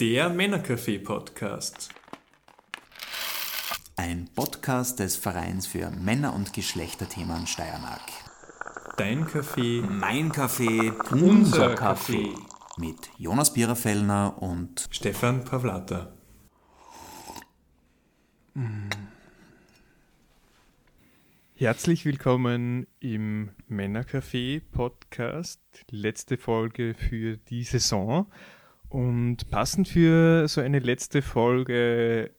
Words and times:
Der 0.00 0.30
Männercafé-Podcast. 0.30 1.88
Ein 3.96 4.28
Podcast 4.32 5.00
des 5.00 5.16
Vereins 5.16 5.66
für 5.66 5.90
Männer- 5.90 6.36
und 6.36 6.52
Geschlechterthemen 6.52 7.48
Steiermark. 7.48 8.02
Dein 8.96 9.26
Kaffee, 9.26 9.82
Mein 9.82 10.30
Kaffee, 10.30 10.92
unser 11.10 11.74
Kaffee. 11.74 12.32
Mit 12.76 13.10
Jonas 13.18 13.52
Biererfellner 13.52 14.40
und 14.40 14.86
Stefan 14.92 15.44
Pavlata. 15.44 16.12
Herzlich 21.56 22.04
willkommen 22.04 22.86
im 23.00 23.50
Männercafé 23.68 24.62
Podcast, 24.70 25.60
letzte 25.90 26.36
Folge 26.38 26.94
für 26.94 27.36
die 27.36 27.64
Saison. 27.64 28.30
Und 28.88 29.50
passend 29.50 29.86
für 29.88 30.48
so 30.48 30.62
eine 30.62 30.78
letzte 30.78 31.20
Folge 31.20 32.30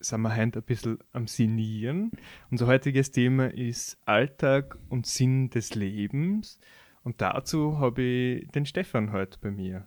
sind 0.00 0.20
wir 0.20 0.36
heute 0.36 0.58
ein 0.58 0.64
bisschen 0.64 0.98
am 1.12 1.26
Sinieren. 1.26 2.10
Unser 2.50 2.66
heutiges 2.66 3.10
Thema 3.10 3.46
ist 3.46 3.96
Alltag 4.04 4.76
und 4.90 5.06
Sinn 5.06 5.48
des 5.48 5.74
Lebens. 5.74 6.60
Und 7.04 7.22
dazu 7.22 7.78
habe 7.78 8.02
ich 8.02 8.48
den 8.48 8.66
Stefan 8.66 9.12
heute 9.12 9.38
bei 9.40 9.50
mir. 9.50 9.86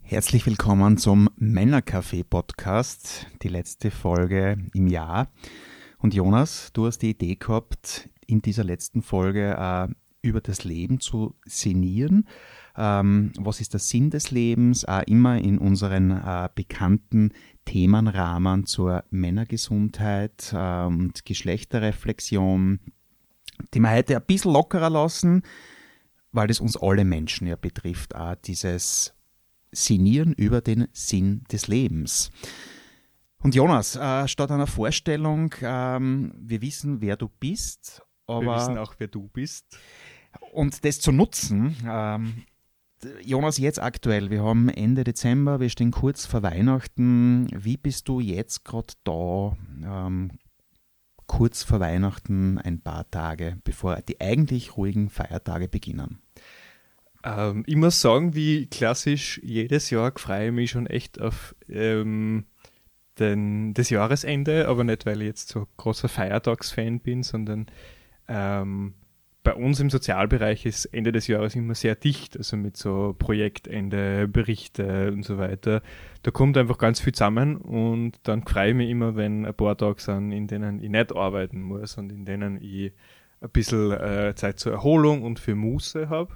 Herzlich 0.00 0.46
willkommen 0.46 0.96
zum 0.96 1.28
Männercafé-Podcast, 1.36 3.26
die 3.42 3.48
letzte 3.48 3.90
Folge 3.90 4.56
im 4.72 4.86
Jahr. 4.86 5.30
Und 5.98 6.14
Jonas, 6.14 6.70
du 6.72 6.86
hast 6.86 7.00
die 7.00 7.10
Idee 7.10 7.36
gehabt, 7.36 8.08
in 8.26 8.40
dieser 8.40 8.64
letzten 8.64 9.02
Folge 9.02 9.56
äh, 9.58 9.88
über 10.26 10.40
das 10.40 10.64
Leben 10.64 11.00
zu 11.00 11.34
sinnieren. 11.44 12.26
Ähm, 12.76 13.32
was 13.38 13.60
ist 13.60 13.72
der 13.72 13.80
Sinn 13.80 14.10
des 14.10 14.30
Lebens? 14.30 14.84
Äh, 14.84 15.02
immer 15.06 15.38
in 15.38 15.58
unseren 15.58 16.10
äh, 16.10 16.48
bekannten 16.54 17.32
Themenrahmen 17.64 18.66
zur 18.66 19.04
Männergesundheit 19.10 20.52
äh, 20.52 20.84
und 20.84 21.24
Geschlechterreflexion, 21.24 22.80
die 23.72 23.80
wir 23.80 23.90
heute 23.90 24.16
ein 24.16 24.24
bisschen 24.26 24.52
lockerer 24.52 24.90
lassen, 24.90 25.42
weil 26.32 26.48
das 26.48 26.60
uns 26.60 26.76
alle 26.76 27.04
Menschen 27.04 27.46
ja 27.46 27.56
betrifft, 27.56 28.14
auch 28.14 28.34
dieses 28.34 29.14
Sinnieren 29.70 30.32
über 30.32 30.60
den 30.60 30.88
Sinn 30.92 31.44
des 31.50 31.68
Lebens. 31.68 32.30
Und 33.38 33.54
Jonas, 33.54 33.94
äh, 33.96 34.26
statt 34.26 34.50
einer 34.50 34.66
Vorstellung, 34.66 35.54
ähm, 35.60 36.32
wir 36.38 36.62
wissen, 36.62 37.00
wer 37.00 37.16
du 37.16 37.28
bist, 37.28 38.02
aber 38.26 38.46
Wir 38.46 38.56
wissen 38.56 38.78
auch, 38.78 38.94
wer 38.98 39.08
du 39.08 39.28
bist. 39.28 39.78
und 40.52 40.84
das 40.84 40.98
zu 40.98 41.12
nutzen, 41.12 41.76
ähm, 41.86 42.44
Jonas, 43.22 43.58
jetzt 43.58 43.80
aktuell, 43.80 44.30
wir 44.30 44.42
haben 44.42 44.68
Ende 44.68 45.04
Dezember, 45.04 45.60
wir 45.60 45.68
stehen 45.68 45.90
kurz 45.90 46.26
vor 46.26 46.42
Weihnachten. 46.42 47.48
Wie 47.52 47.76
bist 47.76 48.08
du 48.08 48.20
jetzt 48.20 48.64
gerade 48.64 48.94
da, 49.04 49.56
ähm, 49.82 50.30
kurz 51.26 51.62
vor 51.62 51.80
Weihnachten, 51.80 52.58
ein 52.58 52.80
paar 52.80 53.10
Tage, 53.10 53.58
bevor 53.64 53.96
die 53.96 54.20
eigentlich 54.20 54.76
ruhigen 54.76 55.10
Feiertage 55.10 55.68
beginnen? 55.68 56.20
Ähm, 57.24 57.64
ich 57.66 57.76
muss 57.76 58.00
sagen, 58.00 58.34
wie 58.34 58.66
klassisch 58.66 59.40
jedes 59.42 59.90
Jahr 59.90 60.12
freue 60.16 60.48
ich 60.48 60.52
mich 60.52 60.70
schon 60.70 60.86
echt 60.86 61.20
auf 61.20 61.54
ähm, 61.68 62.46
den, 63.18 63.74
das 63.74 63.90
Jahresende, 63.90 64.68
aber 64.68 64.84
nicht, 64.84 65.06
weil 65.06 65.22
ich 65.22 65.28
jetzt 65.28 65.48
so 65.48 65.66
großer 65.76 66.08
Feiertagsfan 66.08 67.00
bin, 67.00 67.22
sondern 67.22 67.66
ähm, 68.28 68.94
bei 69.44 69.54
uns 69.54 69.78
im 69.78 69.90
Sozialbereich 69.90 70.64
ist 70.64 70.86
Ende 70.86 71.12
des 71.12 71.26
Jahres 71.26 71.54
immer 71.54 71.74
sehr 71.74 71.94
dicht, 71.94 72.36
also 72.36 72.56
mit 72.56 72.78
so 72.78 73.14
Projektende, 73.18 74.26
Berichte 74.26 75.12
und 75.12 75.22
so 75.22 75.36
weiter. 75.36 75.82
Da 76.22 76.30
kommt 76.30 76.56
einfach 76.56 76.78
ganz 76.78 76.98
viel 76.98 77.12
zusammen 77.12 77.58
und 77.58 78.18
dann 78.22 78.42
freue 78.42 78.70
ich 78.70 78.74
mich 78.74 78.88
immer, 78.88 79.16
wenn 79.16 79.44
ein 79.44 79.54
paar 79.54 79.76
Tage 79.76 80.00
sind, 80.00 80.32
in 80.32 80.46
denen 80.46 80.82
ich 80.82 80.88
nicht 80.88 81.14
arbeiten 81.14 81.60
muss 81.60 81.98
und 81.98 82.10
in 82.10 82.24
denen 82.24 82.56
ich 82.60 82.92
ein 83.42 83.50
bisschen 83.50 83.92
äh, 83.92 84.34
Zeit 84.34 84.58
zur 84.58 84.72
Erholung 84.72 85.22
und 85.22 85.38
für 85.38 85.54
Muße 85.54 86.08
habe. 86.08 86.32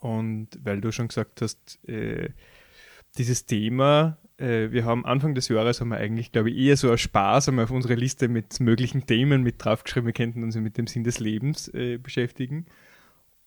Und 0.00 0.48
weil 0.62 0.82
du 0.82 0.92
schon 0.92 1.08
gesagt 1.08 1.40
hast, 1.40 1.82
äh, 1.88 2.28
dieses 3.16 3.46
Thema, 3.46 4.18
äh, 4.42 4.72
wir 4.72 4.84
haben 4.84 5.06
Anfang 5.06 5.34
des 5.34 5.48
Jahres 5.48 5.80
haben 5.80 5.90
wir 5.90 5.98
eigentlich, 5.98 6.32
glaube 6.32 6.50
ich, 6.50 6.56
eher 6.56 6.76
so 6.76 6.90
aus 6.92 7.00
Spaß 7.00 7.52
wir 7.52 7.62
auf 7.62 7.70
unsere 7.70 7.94
Liste 7.94 8.28
mit 8.28 8.60
möglichen 8.60 9.06
Themen 9.06 9.42
mit 9.42 9.64
draufgeschrieben, 9.64 10.06
wir 10.06 10.12
könnten 10.12 10.42
uns 10.42 10.56
mit 10.56 10.76
dem 10.76 10.86
Sinn 10.86 11.04
des 11.04 11.20
Lebens 11.20 11.68
äh, 11.68 11.98
beschäftigen. 11.98 12.66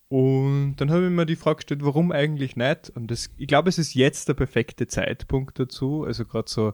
Und 0.08 0.76
dann 0.78 0.92
habe 0.92 1.06
ich 1.06 1.12
mir 1.12 1.26
die 1.26 1.36
Frage 1.36 1.58
gestellt, 1.58 1.84
warum 1.84 2.12
eigentlich 2.12 2.56
nicht? 2.56 2.92
Und 2.96 3.12
das, 3.12 3.30
ich 3.38 3.48
glaube, 3.48 3.70
es 3.70 3.78
ist 3.78 3.96
jetzt 3.96 4.30
der 4.30 4.36
perfekte 4.36 4.88
Zeitpunkt 4.88 5.60
dazu. 5.60 6.04
Also 6.04 6.26
gerade 6.26 6.50
so 6.50 6.74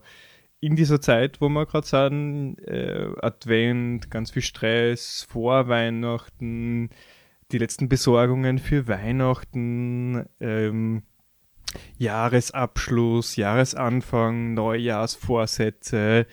in 0.59 0.75
dieser 0.75 1.01
Zeit, 1.01 1.41
wo 1.41 1.49
wir 1.49 1.65
gerade 1.65 1.87
sind, 1.87 2.57
äh, 2.67 3.07
Advent, 3.21 4.11
ganz 4.11 4.31
viel 4.31 4.43
Stress, 4.43 5.25
vor 5.27 5.67
Weihnachten, 5.69 6.89
die 7.51 7.57
letzten 7.57 7.89
Besorgungen 7.89 8.59
für 8.59 8.87
Weihnachten, 8.87 10.25
ähm, 10.39 11.03
Jahresabschluss, 11.97 13.35
Jahresanfang, 13.35 14.53
Neujahrsvorsätze, 14.53 16.25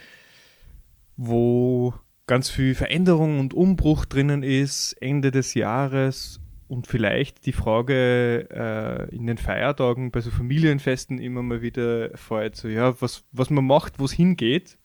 wo 1.17 1.95
ganz 2.27 2.51
viel 2.51 2.75
Veränderung 2.75 3.41
und 3.41 3.55
Umbruch 3.55 4.05
drinnen 4.05 4.43
ist, 4.43 4.93
Ende 5.01 5.31
des 5.31 5.55
Jahres 5.55 6.41
und 6.69 6.87
vielleicht 6.87 7.47
die 7.47 7.53
Frage 7.53 8.49
äh, 8.51 9.15
in 9.15 9.27
den 9.27 9.39
Feiertagen 9.39 10.11
bei 10.11 10.21
so 10.21 10.31
Familienfesten 10.31 11.19
immer 11.19 11.43
mal 11.43 11.63
wieder 11.63 12.17
fällt, 12.17 12.57
so 12.57 12.69
ja, 12.69 13.01
was, 13.01 13.25
was 13.33 13.51
man 13.51 13.65
macht, 13.65 13.99
wo 13.99 14.05
es 14.05 14.13
hingeht. 14.13 14.79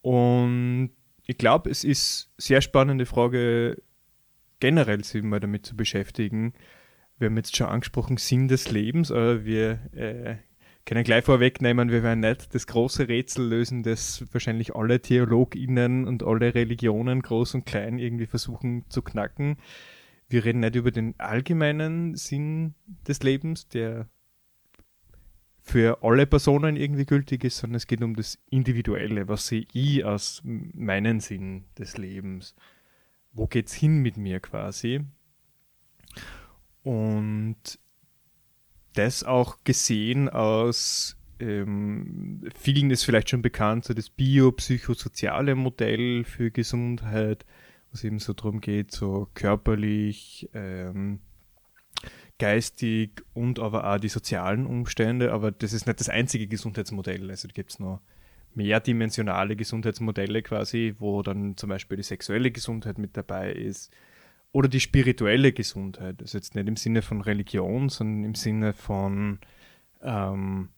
Und 0.00 0.90
ich 1.26 1.36
glaube, 1.36 1.70
es 1.70 1.84
ist 1.84 2.32
sehr 2.38 2.62
spannende 2.62 3.04
Frage, 3.04 3.82
generell 4.58 5.04
sich 5.04 5.22
mal 5.22 5.40
damit 5.40 5.66
zu 5.66 5.76
beschäftigen. 5.76 6.54
Wir 7.20 7.26
haben 7.26 7.36
jetzt 7.36 7.54
schon 7.54 7.66
angesprochen, 7.66 8.16
Sinn 8.16 8.48
des 8.48 8.70
Lebens, 8.70 9.12
aber 9.12 9.44
wir 9.44 9.78
äh, 9.92 10.36
können 10.86 11.04
gleich 11.04 11.24
vorwegnehmen, 11.24 11.90
wir 11.90 12.02
werden 12.02 12.20
nicht 12.20 12.54
das 12.54 12.66
große 12.66 13.08
Rätsel 13.08 13.46
lösen, 13.46 13.82
das 13.82 14.24
wahrscheinlich 14.32 14.74
alle 14.74 15.00
TheologInnen 15.00 16.06
und 16.06 16.22
alle 16.22 16.54
Religionen, 16.54 17.20
groß 17.20 17.54
und 17.56 17.66
klein, 17.66 17.98
irgendwie 17.98 18.26
versuchen 18.26 18.86
zu 18.88 19.02
knacken. 19.02 19.58
Wir 20.30 20.46
reden 20.46 20.60
nicht 20.60 20.76
über 20.76 20.90
den 20.90 21.14
allgemeinen 21.18 22.14
Sinn 22.14 22.74
des 23.06 23.22
Lebens, 23.22 23.68
der 23.68 24.08
für 25.60 26.02
alle 26.02 26.26
Personen 26.26 26.76
irgendwie 26.76 27.04
gültig 27.04 27.44
ist, 27.44 27.58
sondern 27.58 27.76
es 27.76 27.86
geht 27.86 28.02
um 28.02 28.16
das 28.16 28.38
Individuelle, 28.48 29.28
was 29.28 29.46
sehe 29.46 29.66
ich 29.74 30.04
aus 30.06 30.40
meinen 30.44 31.20
Sinn 31.20 31.64
des 31.78 31.98
Lebens 31.98 32.54
wo 33.32 33.46
geht's 33.46 33.74
hin 33.74 33.98
mit 33.98 34.16
mir 34.16 34.40
quasi? 34.40 35.00
Und 36.82 37.78
das 38.94 39.24
auch 39.24 39.58
gesehen 39.64 40.28
aus 40.28 41.16
ähm, 41.38 42.42
vielen 42.54 42.90
ist 42.90 43.04
vielleicht 43.04 43.30
schon 43.30 43.42
bekannt, 43.42 43.84
so 43.84 43.94
das 43.94 44.10
biopsychosoziale 44.10 45.54
Modell 45.54 46.24
für 46.24 46.50
Gesundheit, 46.50 47.46
was 47.90 48.04
eben 48.04 48.18
so 48.18 48.32
darum 48.32 48.60
geht, 48.60 48.92
so 48.92 49.28
körperlich, 49.34 50.48
ähm, 50.54 51.20
geistig 52.38 53.22
und 53.34 53.58
aber 53.58 53.90
auch 53.90 53.98
die 53.98 54.08
sozialen 54.08 54.66
Umstände. 54.66 55.32
Aber 55.32 55.50
das 55.50 55.72
ist 55.72 55.86
nicht 55.86 56.00
das 56.00 56.08
einzige 56.08 56.46
Gesundheitsmodell. 56.46 57.30
Also 57.30 57.48
da 57.48 57.52
gibt 57.52 57.70
es 57.70 57.78
noch 57.78 58.00
mehrdimensionale 58.54 59.56
Gesundheitsmodelle 59.56 60.42
quasi, 60.42 60.94
wo 60.98 61.22
dann 61.22 61.56
zum 61.56 61.68
Beispiel 61.68 61.96
die 61.96 62.02
sexuelle 62.02 62.50
Gesundheit 62.50 62.98
mit 62.98 63.16
dabei 63.16 63.52
ist 63.52 63.92
oder 64.52 64.68
die 64.68 64.80
spirituelle 64.80 65.52
Gesundheit. 65.52 66.20
Also 66.20 66.38
jetzt 66.38 66.54
nicht 66.54 66.68
im 66.68 66.76
Sinne 66.76 67.02
von 67.02 67.20
Religion, 67.20 67.88
sondern 67.88 68.24
im 68.24 68.34
Sinne 68.34 68.72
von 68.72 69.38
ähm, 70.02 70.70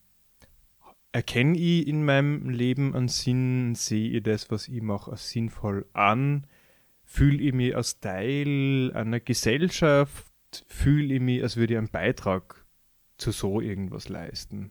erkenne 1.13 1.57
ich 1.57 1.87
in 1.87 2.05
meinem 2.05 2.49
Leben 2.51 2.95
einen 2.95 3.09
Sinn, 3.09 3.75
sehe 3.75 4.11
ich 4.11 4.23
das, 4.23 4.51
was 4.51 4.69
ich 4.69 4.83
mache, 4.83 5.13
als 5.13 5.31
sinnvoll 5.31 5.87
an, 5.93 6.47
fühle 7.05 7.43
ich 7.43 7.53
mich 7.53 7.77
als 7.77 8.01
Teil 8.01 8.93
einer 8.95 9.21
Gesellschaft, 9.21 10.33
fühle 10.67 11.15
ich 11.15 11.21
mich, 11.21 11.43
als 11.43 11.57
würde 11.57 11.75
ich 11.75 11.79
einen 11.79 11.89
Beitrag 11.89 12.65
zu 13.19 13.31
so 13.31 13.61
irgendwas 13.61 14.09
leisten. 14.09 14.71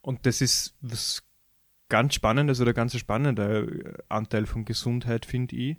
Und 0.00 0.26
das 0.26 0.40
ist 0.40 0.76
was 0.80 1.22
ganz 1.88 2.14
Spannendes 2.14 2.60
oder 2.60 2.72
ganz 2.72 2.96
spannender 2.96 3.66
Anteil 4.08 4.46
von 4.46 4.64
Gesundheit, 4.64 5.26
finde 5.26 5.56
ich, 5.56 5.76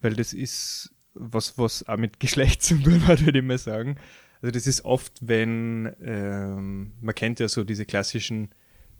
weil 0.00 0.14
das 0.14 0.32
ist 0.32 0.94
was, 1.14 1.58
was 1.58 1.86
auch 1.88 1.96
mit 1.96 2.20
Geschlecht 2.20 2.62
zu 2.62 2.76
tun 2.76 3.06
hat, 3.06 3.24
würde 3.24 3.38
ich 3.38 3.44
mal 3.44 3.58
sagen. 3.58 3.96
Also 4.42 4.52
das 4.52 4.66
ist 4.66 4.84
oft, 4.84 5.18
wenn, 5.20 5.94
ähm, 6.02 6.92
man 7.00 7.14
kennt 7.14 7.40
ja 7.40 7.48
so 7.48 7.64
diese 7.64 7.84
klassischen 7.84 8.48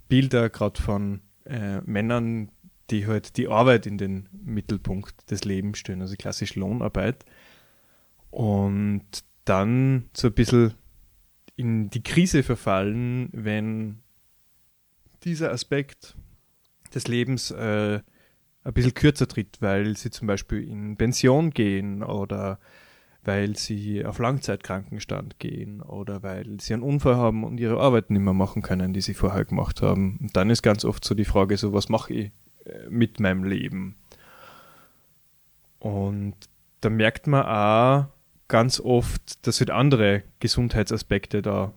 Bilder 0.09 0.51
gerade 0.51 0.81
von 0.81 1.23
äh, 1.45 1.81
Männern, 1.83 2.51
die 2.91 3.07
halt 3.07 3.37
die 3.37 3.49
Arbeit 3.49 3.87
in 3.87 3.97
den 3.97 4.29
Mittelpunkt 4.33 5.31
des 5.31 5.45
Lebens 5.45 5.79
stellen, 5.79 6.03
also 6.03 6.17
klassisch 6.17 6.57
Lohnarbeit. 6.57 7.25
Und 8.31 9.05
dann 9.45 10.11
so 10.13 10.29
ein 10.29 10.35
bisschen 10.35 10.75
in 11.57 11.91
die 11.91 12.03
Krise 12.03 12.43
verfallen, 12.43 13.31
wenn 13.33 14.03
dieser 15.25 15.53
Aspekt 15.53 16.17
des 16.95 17.07
Lebens 17.07 17.51
äh, 17.51 18.01
ein 18.65 18.73
bisschen 18.73 18.95
kürzer 18.95 19.27
tritt, 19.27 19.59
weil 19.61 19.97
sie 19.97 20.11
zum 20.11 20.27
Beispiel 20.27 20.69
in 20.69 20.97
Pension 20.97 21.51
gehen 21.51 22.03
oder 22.03 22.59
weil 23.23 23.57
sie 23.57 24.05
auf 24.05 24.19
Langzeitkrankenstand 24.19 25.39
gehen 25.39 25.83
oder 25.83 26.23
weil 26.23 26.61
sie 26.61 26.75
einen 26.75 26.83
Unfall 26.83 27.17
haben 27.17 27.45
und 27.45 27.59
ihre 27.59 27.79
Arbeit 27.79 28.11
nicht 28.11 28.23
mehr 28.23 28.35
machen 28.35 28.63
können, 28.63 28.93
die 28.93 29.03
sie 29.03 29.15
vorher 29.15 29.45
gemacht 29.45 29.83
haben. 29.83 30.19
Und 30.21 30.37
dann 30.37 30.51
ist 30.51 30.63
ganz 30.63 30.85
oft 30.85 31.05
so 31.05 31.15
die 31.15 31.25
Frage, 31.25 31.57
so 31.57 31.73
was 31.73 31.89
mache 31.89 32.13
ich 32.15 32.33
äh, 32.65 32.89
mit 32.89 33.21
meinem 33.21 33.45
Leben? 33.45 33.97
Und 35.79 36.35
da 36.81 36.91
merkt 36.91 37.27
man 37.27 37.45
auch 37.45 38.07
ganz 38.49 38.81
oft, 38.81 39.47
dass 39.47 39.61
halt 39.61 39.71
andere 39.71 40.23
Gesundheitsaspekte 40.41 41.43
da 41.43 41.73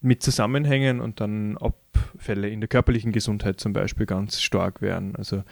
mit 0.00 0.22
zusammenhängen 0.22 1.00
und 1.00 1.20
dann 1.20 1.58
Abfälle 1.58 2.48
in 2.48 2.60
der 2.60 2.68
körperlichen 2.68 3.12
Gesundheit 3.12 3.58
zum 3.58 3.72
Beispiel 3.72 4.06
ganz 4.06 4.40
stark 4.40 4.80
werden. 4.80 5.16
Also 5.16 5.42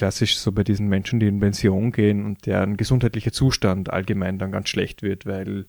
klassisch 0.00 0.38
so 0.38 0.50
bei 0.50 0.64
diesen 0.64 0.88
Menschen, 0.88 1.20
die 1.20 1.26
in 1.26 1.40
Pension 1.40 1.92
gehen 1.92 2.24
und 2.24 2.46
deren 2.46 2.78
gesundheitlicher 2.78 3.32
Zustand 3.32 3.92
allgemein 3.92 4.38
dann 4.38 4.50
ganz 4.50 4.70
schlecht 4.70 5.02
wird, 5.02 5.26
weil 5.26 5.66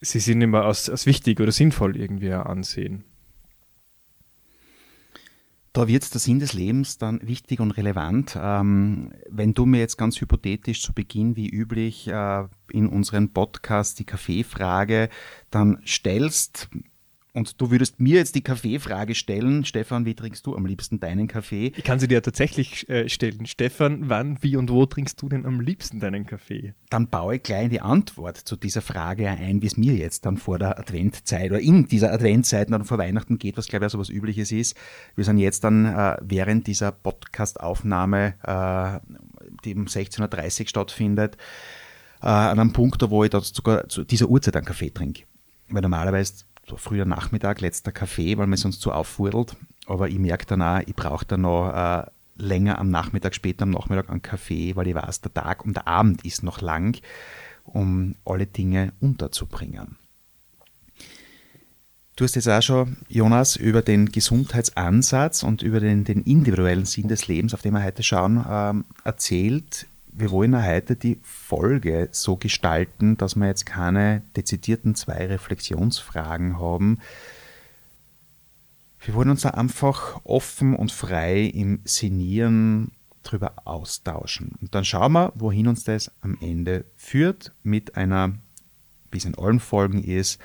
sie 0.00 0.20
sind 0.20 0.40
immer 0.40 0.64
als, 0.66 0.88
als 0.88 1.04
wichtig 1.04 1.40
oder 1.40 1.50
sinnvoll 1.50 1.96
irgendwie 1.96 2.32
ansehen. 2.32 3.02
Da 5.72 5.88
wird 5.88 6.14
der 6.14 6.20
Sinn 6.20 6.38
des 6.38 6.52
Lebens 6.52 6.98
dann 6.98 7.18
wichtig 7.26 7.58
und 7.58 7.72
relevant. 7.72 8.38
Ähm, 8.40 9.10
wenn 9.28 9.52
du 9.52 9.66
mir 9.66 9.80
jetzt 9.80 9.96
ganz 9.96 10.20
hypothetisch 10.20 10.80
zu 10.80 10.92
Beginn 10.92 11.34
wie 11.34 11.48
üblich 11.48 12.06
äh, 12.06 12.44
in 12.70 12.86
unserem 12.86 13.30
Podcast 13.30 13.98
die 13.98 14.04
Kaffeefrage 14.04 15.08
dann 15.50 15.82
stellst, 15.84 16.68
und 17.34 17.60
du 17.60 17.70
würdest 17.70 17.98
mir 17.98 18.16
jetzt 18.16 18.34
die 18.34 18.42
Kaffeefrage 18.42 19.14
stellen, 19.14 19.64
Stefan, 19.64 20.04
wie 20.04 20.14
trinkst 20.14 20.46
du 20.46 20.54
am 20.54 20.66
liebsten 20.66 21.00
deinen 21.00 21.28
Kaffee? 21.28 21.72
Ich 21.76 21.84
kann 21.84 21.98
sie 21.98 22.06
dir 22.06 22.22
tatsächlich 22.22 22.86
äh, 22.90 23.08
stellen. 23.08 23.46
Stefan, 23.46 24.10
wann, 24.10 24.36
wie 24.42 24.56
und 24.56 24.70
wo 24.70 24.84
trinkst 24.84 25.20
du 25.22 25.30
denn 25.30 25.46
am 25.46 25.60
liebsten 25.60 25.98
deinen 25.98 26.26
Kaffee? 26.26 26.74
Dann 26.90 27.08
baue 27.08 27.36
ich 27.36 27.42
gleich 27.42 27.70
die 27.70 27.80
Antwort 27.80 28.36
zu 28.36 28.56
dieser 28.56 28.82
Frage 28.82 29.28
ein, 29.28 29.62
wie 29.62 29.66
es 29.66 29.78
mir 29.78 29.94
jetzt 29.94 30.26
dann 30.26 30.36
vor 30.36 30.58
der 30.58 30.78
Adventzeit 30.78 31.50
oder 31.50 31.60
in 31.60 31.86
dieser 31.86 32.12
Adventzeit 32.12 32.70
dann 32.70 32.84
vor 32.84 32.98
Weihnachten 32.98 33.38
geht, 33.38 33.56
was 33.56 33.66
glaube 33.66 33.86
ich 33.86 33.92
so 33.92 33.98
was 33.98 34.10
Übliches 34.10 34.52
ist. 34.52 34.76
Wir 35.16 35.24
sind 35.24 35.38
jetzt 35.38 35.64
dann 35.64 35.86
äh, 35.86 36.16
während 36.20 36.66
dieser 36.66 36.92
Podcast-Aufnahme, 36.92 38.34
äh, 38.42 39.00
die 39.64 39.74
um 39.74 39.86
16.30 39.86 40.60
Uhr 40.60 40.68
stattfindet, 40.68 41.38
äh, 42.20 42.26
an 42.26 42.58
einem 42.58 42.74
Punkt, 42.74 43.02
wo 43.08 43.24
ich 43.24 43.30
da 43.30 43.40
sogar 43.40 43.88
zu 43.88 44.04
dieser 44.04 44.28
Uhrzeit 44.28 44.54
einen 44.54 44.66
Kaffee 44.66 44.90
trinke. 44.90 45.22
Weil 45.70 45.80
normalerweise 45.80 46.44
so 46.66 46.76
früher 46.76 47.04
Nachmittag, 47.04 47.60
letzter 47.60 47.92
Kaffee, 47.92 48.38
weil 48.38 48.46
man 48.46 48.56
sonst 48.56 48.80
zu 48.80 48.92
auffurdelt. 48.92 49.56
Aber 49.86 50.08
ich 50.08 50.18
merke 50.18 50.46
dann 50.46 50.62
auch, 50.62 50.80
ich 50.86 50.94
brauche 50.94 51.26
dann 51.26 51.42
noch 51.42 51.72
äh, 51.72 52.06
länger 52.36 52.78
am 52.78 52.90
Nachmittag, 52.90 53.34
später 53.34 53.64
am 53.64 53.70
Nachmittag 53.70 54.10
einen 54.10 54.22
Kaffee, 54.22 54.76
weil 54.76 54.88
ich 54.88 54.94
weiß, 54.94 55.22
der 55.22 55.34
Tag 55.34 55.64
und 55.64 55.76
der 55.76 55.88
Abend 55.88 56.24
ist 56.24 56.42
noch 56.42 56.60
lang, 56.60 57.00
um 57.64 58.14
alle 58.24 58.46
Dinge 58.46 58.92
unterzubringen. 59.00 59.96
Du 62.14 62.24
hast 62.24 62.34
jetzt 62.34 62.48
auch 62.48 62.60
schon, 62.60 62.98
Jonas, 63.08 63.56
über 63.56 63.80
den 63.80 64.12
Gesundheitsansatz 64.12 65.42
und 65.42 65.62
über 65.62 65.80
den, 65.80 66.04
den 66.04 66.22
individuellen 66.22 66.84
Sinn 66.84 67.08
des 67.08 67.26
Lebens, 67.26 67.54
auf 67.54 67.62
den 67.62 67.72
wir 67.72 67.82
heute 67.82 68.02
schauen, 68.02 68.44
ähm, 68.48 68.84
erzählt 69.02 69.86
wir 70.12 70.30
wollen 70.30 70.62
heute 70.62 70.94
die 70.94 71.18
Folge 71.22 72.08
so 72.12 72.36
gestalten, 72.36 73.16
dass 73.16 73.34
wir 73.34 73.46
jetzt 73.46 73.64
keine 73.64 74.22
dezidierten 74.36 74.94
zwei 74.94 75.26
Reflexionsfragen 75.26 76.58
haben. 76.58 76.98
Wir 79.00 79.14
wollen 79.14 79.30
uns 79.30 79.42
da 79.42 79.50
einfach 79.50 80.20
offen 80.24 80.76
und 80.76 80.92
frei 80.92 81.42
im 81.42 81.80
Sinieren 81.84 82.92
drüber 83.22 83.54
austauschen. 83.64 84.52
Und 84.60 84.74
dann 84.74 84.84
schauen 84.84 85.12
wir, 85.12 85.32
wohin 85.34 85.66
uns 85.66 85.84
das 85.84 86.12
am 86.20 86.36
Ende 86.40 86.84
führt, 86.96 87.52
mit 87.62 87.96
einer, 87.96 88.34
wie 89.10 89.18
es 89.18 89.24
in 89.24 89.36
allen 89.36 89.60
Folgen 89.60 90.04
ist, 90.04 90.40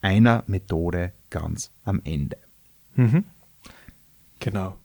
einer 0.00 0.42
Methode 0.46 1.12
ganz 1.30 1.70
am 1.84 2.00
Ende. 2.04 2.36
Mhm. 2.96 3.24
Genau. 4.40 4.76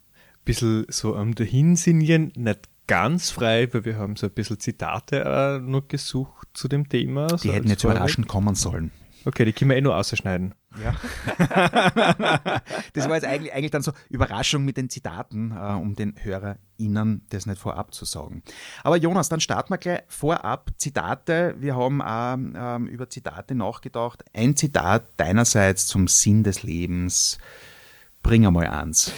Bisschen 0.45 0.85
so 0.89 1.15
am 1.15 1.35
Dahinsinieren, 1.35 2.31
nicht 2.35 2.69
ganz 2.87 3.29
frei, 3.29 3.71
weil 3.73 3.85
wir 3.85 3.97
haben 3.97 4.15
so 4.15 4.27
ein 4.27 4.33
bisschen 4.33 4.59
Zitate 4.59 5.23
äh, 5.23 5.59
nur 5.59 5.87
gesucht 5.87 6.47
zu 6.53 6.67
dem 6.67 6.89
Thema. 6.89 7.27
Die 7.27 7.49
so 7.49 7.53
hätten 7.53 7.69
jetzt 7.69 7.81
Vorweg. 7.81 7.97
überraschend 7.97 8.27
kommen 8.27 8.55
sollen. 8.55 8.91
Okay, 9.25 9.43
die 9.43 9.51
können 9.51 9.71
wir 9.71 9.77
eh 9.77 9.81
nur 9.81 9.97
ausschneiden. 9.97 10.55
Ja. 10.81 10.95
das 12.93 13.09
war 13.09 13.15
jetzt 13.15 13.25
eigentlich, 13.25 13.51
eigentlich 13.53 13.71
dann 13.71 13.81
so 13.81 13.91
Überraschung 14.09 14.63
mit 14.63 14.77
den 14.77 14.89
Zitaten, 14.89 15.51
äh, 15.51 15.73
um 15.73 15.95
den 15.95 16.15
HörerInnen 16.17 17.25
das 17.29 17.45
nicht 17.45 17.59
vorab 17.59 17.93
zu 17.93 18.05
sagen. 18.05 18.41
Aber 18.83 18.95
Jonas, 18.95 19.27
dann 19.27 19.41
starten 19.41 19.73
wir 19.73 19.79
gleich 19.79 20.03
vorab. 20.07 20.71
Zitate. 20.77 21.55
Wir 21.59 21.75
haben 21.75 22.01
auch 22.01 22.37
ähm, 22.37 22.87
über 22.87 23.09
Zitate 23.09 23.53
nachgedacht. 23.53 24.23
Ein 24.33 24.55
Zitat 24.55 25.09
deinerseits 25.17 25.87
zum 25.87 26.07
Sinn 26.07 26.43
des 26.43 26.63
Lebens. 26.63 27.37
Bring 28.23 28.47
einmal 28.47 28.67
eins. 28.67 29.11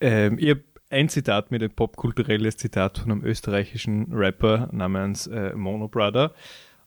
Ähm, 0.00 0.38
ich 0.38 0.50
habe 0.50 0.64
ein 0.90 1.08
Zitat 1.08 1.50
mit 1.50 1.62
ein 1.62 1.70
popkulturelles 1.70 2.56
Zitat 2.56 2.98
von 2.98 3.12
einem 3.12 3.24
österreichischen 3.24 4.12
Rapper 4.12 4.68
namens 4.72 5.26
äh, 5.26 5.54
Mono 5.54 5.88
Brother. 5.88 6.32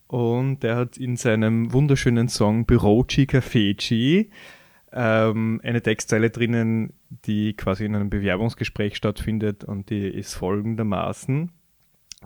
Und 0.06 0.62
der 0.62 0.76
hat 0.76 0.96
in 0.96 1.16
seinem 1.16 1.72
wunderschönen 1.72 2.28
Song 2.28 2.66
Bürochi 2.66 3.26
Cafeci 3.26 4.30
ähm, 4.92 5.60
eine 5.62 5.82
Textzeile 5.82 6.30
drinnen, 6.30 6.94
die 7.26 7.54
quasi 7.54 7.84
in 7.84 7.94
einem 7.94 8.10
Bewerbungsgespräch 8.10 8.96
stattfindet 8.96 9.64
und 9.64 9.90
die 9.90 10.08
ist 10.08 10.34
folgendermaßen. 10.34 11.52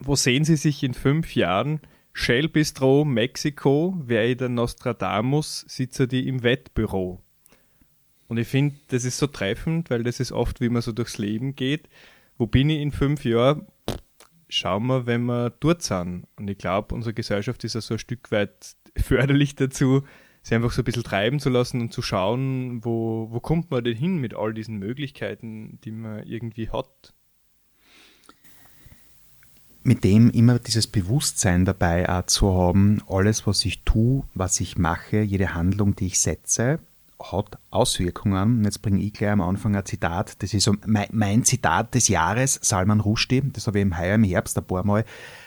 Wo 0.01 0.17
sehen 0.17 0.45
Sie 0.45 0.57
sich 0.57 0.83
in 0.83 0.95
fünf 0.95 1.35
Jahren? 1.35 1.81
Shell 2.13 2.49
Bistro, 2.49 3.05
Mexiko, 3.05 3.95
wäre 3.99 4.27
ich 4.27 4.37
der 4.37 4.49
Nostradamus, 4.49 5.65
sitze 5.69 6.07
die 6.07 6.29
im 6.29 6.43
Wettbüro. 6.43 7.24
Und 8.29 8.39
ich 8.39 8.49
finde, 8.49 8.77
das 8.89 9.05
ist 9.05 9.19
so 9.19 9.27
treffend, 9.27 9.91
weil 9.91 10.03
das 10.03 10.21
ist 10.21 10.33
oft, 10.33 10.61
wie 10.61 10.69
man 10.69 10.83
so 10.83 10.93
durchs 10.93 11.19
Leben 11.19 11.55
geht. 11.55 11.89
Wo 12.39 12.47
bin 12.47 12.71
ich 12.71 12.81
in 12.81 12.91
fünf 12.91 13.25
Jahren? 13.25 13.67
Schauen 14.49 14.87
wir, 14.87 15.07
wenn 15.07 15.25
wir 15.25 15.51
dort 15.61 15.83
sind. 15.83 16.27
Und 16.37 16.49
ich 16.49 16.59
glaube, 16.59 16.95
unsere 16.95 17.15
Gesellschaft 17.15 17.65
ist 17.65 17.75
ja 17.75 17.81
so 17.81 17.95
ein 17.95 17.99
Stück 17.99 18.31
weit 18.31 18.77
förderlich 18.97 19.57
dazu, 19.57 20.05
sie 20.43 20.55
einfach 20.55 20.71
so 20.73 20.83
ein 20.83 20.85
bisschen 20.85 21.03
treiben 21.03 21.41
zu 21.41 21.49
lassen 21.49 21.81
und 21.81 21.93
zu 21.93 22.03
schauen, 22.03 22.85
wo, 22.85 23.29
wo 23.31 23.41
kommt 23.41 23.71
man 23.71 23.83
denn 23.83 23.97
hin 23.97 24.19
mit 24.19 24.35
all 24.35 24.55
diesen 24.55 24.77
Möglichkeiten, 24.79 25.79
die 25.85 25.91
man 25.91 26.25
irgendwie 26.25 26.71
hat. 26.71 27.15
Mit 29.83 30.05
dem 30.05 30.31
immer 30.31 30.59
dieses 30.59 30.87
Bewusstsein 30.87 31.65
dabei 31.65 32.23
zu 32.27 32.55
haben, 32.55 33.03
alles, 33.07 33.47
was 33.47 33.65
ich 33.65 33.83
tue, 33.85 34.25
was 34.35 34.61
ich 34.61 34.79
mache, 34.79 35.21
jede 35.21 35.55
Handlung, 35.55 35.95
die 35.95 36.07
ich 36.07 36.21
setze, 36.21 36.79
hat 37.33 37.59
Auswirkungen. 37.71 38.65
Jetzt 38.65 38.83
bringe 38.83 39.01
ich 39.03 39.13
gleich 39.13 39.31
am 39.31 39.41
Anfang 39.41 39.77
ein 39.77 39.85
Zitat. 39.85 40.43
Das 40.43 40.55
ist 40.55 40.65
so 40.65 40.75
mein, 40.87 41.09
mein 41.13 41.45
Zitat 41.45 41.95
des 41.95 42.09
Jahres, 42.09 42.59
Salman 42.63 43.01
Rushdie. 43.01 43.43
Das 43.53 43.67
habe 43.67 43.79
ich 43.79 43.83
im 43.83 43.99
Heuer 43.99 44.15
im 44.15 44.25
Herbst 44.25 44.57
ein 44.59 44.65
paar 44.65 44.85
Mal 44.85 45.05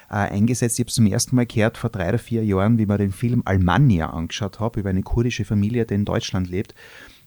äh, 0.10 0.16
eingesetzt. 0.16 0.80
Ich 0.80 0.84
habe 0.84 0.90
es 0.90 0.96
zum 0.96 1.08
ersten 1.08 1.36
Mal 1.36 1.46
gehört 1.46 1.78
vor 1.78 1.90
drei 1.90 2.10
oder 2.10 2.20
vier 2.20 2.44
Jahren, 2.44 2.78
wie 2.78 2.86
man 2.86 2.98
den 2.98 3.12
Film 3.12 3.42
Almania 3.46 4.10
angeschaut 4.10 4.60
habe, 4.60 4.80
über 4.80 4.90
eine 4.90 5.04
kurdische 5.04 5.46
Familie, 5.46 5.86
die 5.86 5.96
in 5.96 6.06
Deutschland 6.06 6.50
lebt. 6.50 6.74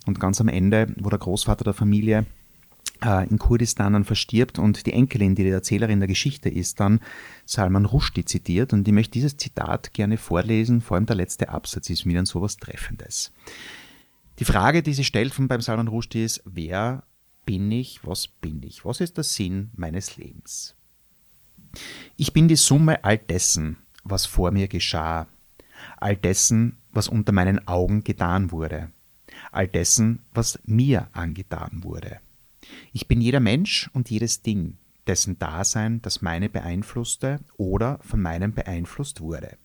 Und 0.07 0.19
ganz 0.19 0.41
am 0.41 0.49
Ende, 0.49 0.89
wo 0.99 1.11
der 1.11 1.19
Großvater 1.19 1.65
der 1.65 1.75
Familie 1.75 2.27
äh, 3.05 3.29
in 3.29 3.39
Kurdistan 3.39 3.93
dann 3.93 4.05
verstirbt 4.05 4.59
und 4.59 4.87
die 4.87 4.93
Enkelin, 4.93 5.35
die 5.35 5.45
die 5.45 5.51
Erzählerin 5.51 6.01
der 6.01 6.09
Geschichte 6.09 6.49
ist, 6.49 6.81
dann 6.81 7.01
Salman 7.45 7.85
Rushdie 7.85 8.25
zitiert. 8.25 8.73
Und 8.73 8.87
ich 8.87 8.95
möchte 8.95 9.13
dieses 9.13 9.37
Zitat 9.37 9.93
gerne 9.93 10.17
vorlesen, 10.17 10.81
vor 10.81 10.97
allem 10.97 11.07
der 11.07 11.17
letzte 11.17 11.49
Absatz 11.51 11.91
ist 11.91 12.07
mir 12.07 12.15
dann 12.15 12.27
sowas 12.27 12.57
Treffendes. 12.57 13.33
Die 14.41 14.47
Frage, 14.47 14.83
die 14.83 14.95
sie 14.95 15.05
stellt 15.05 15.35
von 15.35 15.49
beim 15.49 15.61
Salman 15.61 15.89
Rushdie 15.89 16.25
ist, 16.25 16.43
wer 16.47 17.05
bin 17.45 17.71
ich, 17.71 18.01
was 18.07 18.27
bin 18.27 18.63
ich? 18.63 18.87
Was 18.87 19.01
ist 19.01 19.19
der 19.19 19.25
Sinn 19.25 19.71
meines 19.77 20.17
Lebens? 20.17 20.75
Ich 22.17 22.33
bin 22.33 22.49
die 22.49 22.57
Summe 22.57 23.05
all 23.05 23.19
dessen, 23.19 23.77
was 24.03 24.25
vor 24.25 24.51
mir 24.51 24.67
geschah, 24.67 25.27
all 25.99 26.17
dessen, 26.17 26.79
was 26.91 27.07
unter 27.07 27.33
meinen 27.33 27.69
Augen 27.69 28.03
getan 28.03 28.51
wurde, 28.51 28.91
all 29.53 29.69
dessen, 29.69 30.21
was 30.33 30.59
mir 30.65 31.09
angetan 31.13 31.85
wurde. 31.85 32.21
Ich 32.95 33.09
bin 33.09 33.21
jeder 33.21 33.41
Mensch 33.41 33.91
und 33.93 34.09
jedes 34.09 34.41
Ding, 34.41 34.79
dessen 35.07 35.39
Dasein 35.39 36.01
das 36.01 36.23
meine 36.23 36.49
beeinflusste 36.49 37.41
oder 37.59 37.99
von 38.03 38.23
meinem 38.23 38.55
beeinflusst 38.55 39.21
wurde. 39.21 39.59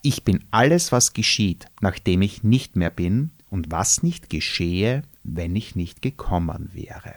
Ich 0.00 0.22
bin 0.22 0.44
alles, 0.52 0.92
was 0.92 1.12
geschieht, 1.12 1.66
nachdem 1.80 2.22
ich 2.22 2.44
nicht 2.44 2.76
mehr 2.76 2.90
bin 2.90 3.32
und 3.50 3.70
was 3.70 4.02
nicht 4.02 4.30
geschehe, 4.30 5.02
wenn 5.22 5.54
ich 5.56 5.76
nicht 5.76 6.02
gekommen 6.02 6.70
wäre. 6.72 7.14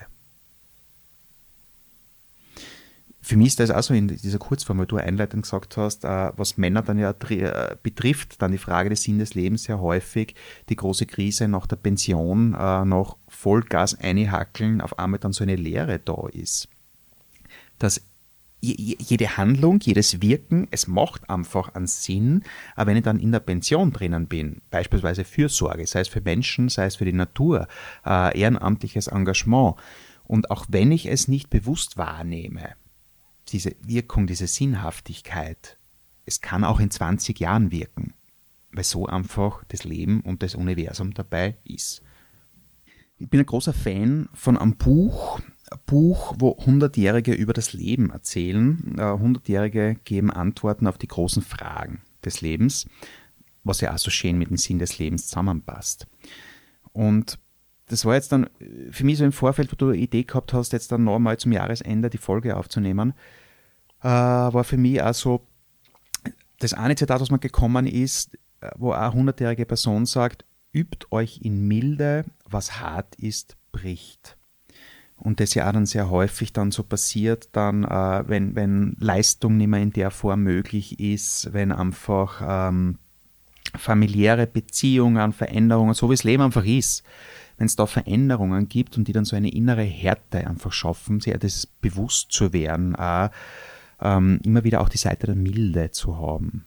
für 3.23 3.37
mich 3.37 3.47
ist 3.47 3.61
das 3.61 3.71
auch 3.71 3.81
so 3.81 3.93
in 3.93 4.09
dieser 4.09 4.37
Kurzform, 4.37 4.79
weil 4.79 4.85
du 4.85 4.97
einleitend 4.97 5.43
gesagt 5.43 5.77
hast, 5.77 6.03
äh, 6.03 6.31
was 6.35 6.57
Männer 6.57 6.81
dann 6.81 6.99
ja 6.99 7.11
äh, 7.29 7.77
betrifft, 7.81 8.41
dann 8.41 8.51
die 8.51 8.57
Frage 8.57 8.89
des 8.89 9.03
Sinn 9.03 9.17
des 9.17 9.33
Lebens 9.33 9.63
sehr 9.63 9.79
häufig, 9.79 10.35
die 10.67 10.75
große 10.75 11.05
Krise 11.05 11.47
nach 11.47 11.65
der 11.65 11.77
Pension, 11.77 12.53
äh, 12.53 12.83
nach 12.83 13.15
Vollgas 13.29 13.97
einhackeln, 13.97 14.81
auf 14.81 14.99
einmal 14.99 15.21
dann 15.21 15.31
so 15.31 15.43
eine 15.43 15.55
Leere 15.55 15.99
da 15.99 16.27
ist. 16.33 16.67
Dass 17.79 18.01
jede 18.63 19.35
Handlung, 19.35 19.79
jedes 19.81 20.21
Wirken, 20.21 20.67
es 20.71 20.87
macht 20.87 21.29
einfach 21.29 21.75
einen 21.75 21.87
Sinn, 21.87 22.43
aber 22.75 22.91
wenn 22.91 22.97
ich 22.97 23.03
dann 23.03 23.19
in 23.19 23.33
der 23.33 23.41
Pension 23.41 23.91
drinnen 23.91 24.27
bin, 24.27 24.61
beispielsweise 24.69 25.25
Fürsorge, 25.25 25.85
sei 25.85 25.99
es 25.99 26.07
für 26.07 26.21
Menschen, 26.21 26.69
sei 26.69 26.85
es 26.85 26.95
für 26.95 27.03
die 27.05 27.11
Natur, 27.11 27.67
äh, 28.05 28.39
ehrenamtliches 28.39 29.07
Engagement, 29.07 29.75
und 30.23 30.49
auch 30.49 30.65
wenn 30.69 30.93
ich 30.93 31.07
es 31.07 31.27
nicht 31.27 31.49
bewusst 31.49 31.97
wahrnehme, 31.97 32.75
diese 33.49 33.75
Wirkung, 33.81 34.27
diese 34.27 34.47
Sinnhaftigkeit, 34.47 35.77
es 36.25 36.39
kann 36.39 36.63
auch 36.63 36.79
in 36.79 36.89
20 36.89 37.37
Jahren 37.41 37.69
wirken, 37.69 38.13
weil 38.71 38.85
so 38.85 39.07
einfach 39.07 39.65
das 39.67 39.83
Leben 39.83 40.21
und 40.21 40.41
das 40.41 40.55
Universum 40.55 41.13
dabei 41.13 41.57
ist. 41.65 42.01
Ich 43.17 43.29
bin 43.29 43.41
ein 43.41 43.45
großer 43.45 43.73
Fan 43.73 44.29
von 44.33 44.57
einem 44.57 44.77
Buch, 44.77 45.41
Buch, 45.85 46.35
wo 46.39 46.57
Hundertjährige 46.65 47.33
über 47.33 47.53
das 47.53 47.73
Leben 47.73 48.09
erzählen. 48.11 48.95
Äh, 48.97 49.11
Hundertjährige 49.11 49.97
geben 50.03 50.31
Antworten 50.31 50.87
auf 50.87 50.97
die 50.97 51.07
großen 51.07 51.41
Fragen 51.41 52.01
des 52.23 52.41
Lebens, 52.41 52.87
was 53.63 53.81
ja 53.81 53.93
auch 53.93 53.97
so 53.97 54.09
schön 54.09 54.37
mit 54.37 54.49
dem 54.49 54.57
Sinn 54.57 54.79
des 54.79 54.99
Lebens 54.99 55.27
zusammenpasst. 55.27 56.07
Und 56.91 57.39
das 57.87 58.05
war 58.05 58.15
jetzt 58.15 58.31
dann 58.31 58.49
für 58.91 59.03
mich 59.03 59.17
so 59.17 59.25
im 59.25 59.31
Vorfeld, 59.31 59.71
wo 59.71 59.75
du 59.75 59.89
eine 59.89 59.97
Idee 59.97 60.23
gehabt 60.23 60.53
hast, 60.53 60.73
jetzt 60.73 60.91
dann 60.91 61.03
nochmal 61.03 61.37
zum 61.37 61.51
Jahresende 61.51 62.09
die 62.09 62.17
Folge 62.17 62.55
aufzunehmen, 62.55 63.13
äh, 64.01 64.07
war 64.07 64.63
für 64.63 64.77
mich 64.77 65.01
auch 65.01 65.13
so 65.13 65.45
das 66.59 66.73
eine 66.73 66.95
Zitat, 66.95 67.19
was 67.19 67.31
mir 67.31 67.39
gekommen 67.39 67.87
ist, 67.87 68.35
äh, 68.61 68.71
wo 68.77 68.91
eine 68.91 69.13
hundertjährige 69.13 69.65
Person 69.65 70.05
sagt, 70.05 70.45
übt 70.71 71.07
euch 71.11 71.41
in 71.41 71.67
Milde, 71.67 72.25
was 72.49 72.79
hart 72.79 73.15
ist, 73.15 73.57
bricht. 73.71 74.37
Und 75.23 75.39
das 75.39 75.53
ja 75.53 75.69
auch 75.69 75.71
dann 75.71 75.85
sehr 75.85 76.09
häufig 76.09 76.51
dann 76.51 76.71
so 76.71 76.83
passiert, 76.83 77.47
dann, 77.53 77.85
äh, 77.85 78.23
wenn, 78.27 78.55
wenn 78.55 78.97
Leistung 78.99 79.55
nicht 79.55 79.69
mehr 79.69 79.81
in 79.81 79.93
der 79.93 80.11
Form 80.11 80.43
möglich 80.43 80.99
ist, 80.99 81.53
wenn 81.53 81.71
einfach 81.71 82.41
ähm, 82.45 82.97
familiäre 83.77 84.47
Beziehungen, 84.47 85.31
Veränderungen, 85.31 85.93
so 85.93 86.09
wie 86.09 86.15
das 86.15 86.25
Leben 86.25 86.43
einfach 86.43 86.65
ist, 86.65 87.03
wenn 87.57 87.67
es 87.67 87.77
da 87.77 87.85
Veränderungen 87.85 88.67
gibt 88.67 88.97
und 88.97 89.07
die 89.07 89.13
dann 89.13 89.23
so 89.23 89.37
eine 89.37 89.49
innere 89.49 89.83
Härte 89.83 90.45
einfach 90.45 90.73
schaffen, 90.73 91.21
sehr 91.21 91.37
das 91.37 91.67
bewusst 91.67 92.33
zu 92.33 92.51
werden, 92.51 92.93
auch, 92.97 93.29
ähm, 94.01 94.41
immer 94.43 94.65
wieder 94.65 94.81
auch 94.81 94.89
die 94.89 94.97
Seite 94.97 95.27
der 95.27 95.35
Milde 95.35 95.91
zu 95.91 96.17
haben. 96.17 96.65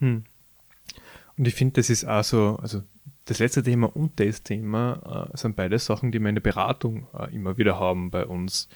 Hm. 0.00 0.24
Und 1.38 1.48
ich 1.48 1.54
finde, 1.54 1.80
das 1.80 1.88
ist 1.88 2.04
auch 2.04 2.22
so, 2.22 2.58
also 2.60 2.82
das 3.26 3.38
letzte 3.38 3.62
Thema 3.62 3.94
und 3.94 4.20
das 4.20 4.42
Thema 4.42 5.28
äh, 5.32 5.36
sind 5.36 5.56
beide 5.56 5.78
Sachen, 5.78 6.12
die 6.12 6.18
wir 6.18 6.28
in 6.28 6.34
der 6.34 6.42
Beratung 6.42 7.06
äh, 7.18 7.34
immer 7.34 7.56
wieder 7.56 7.78
haben 7.78 8.10
bei 8.10 8.26
uns. 8.26 8.68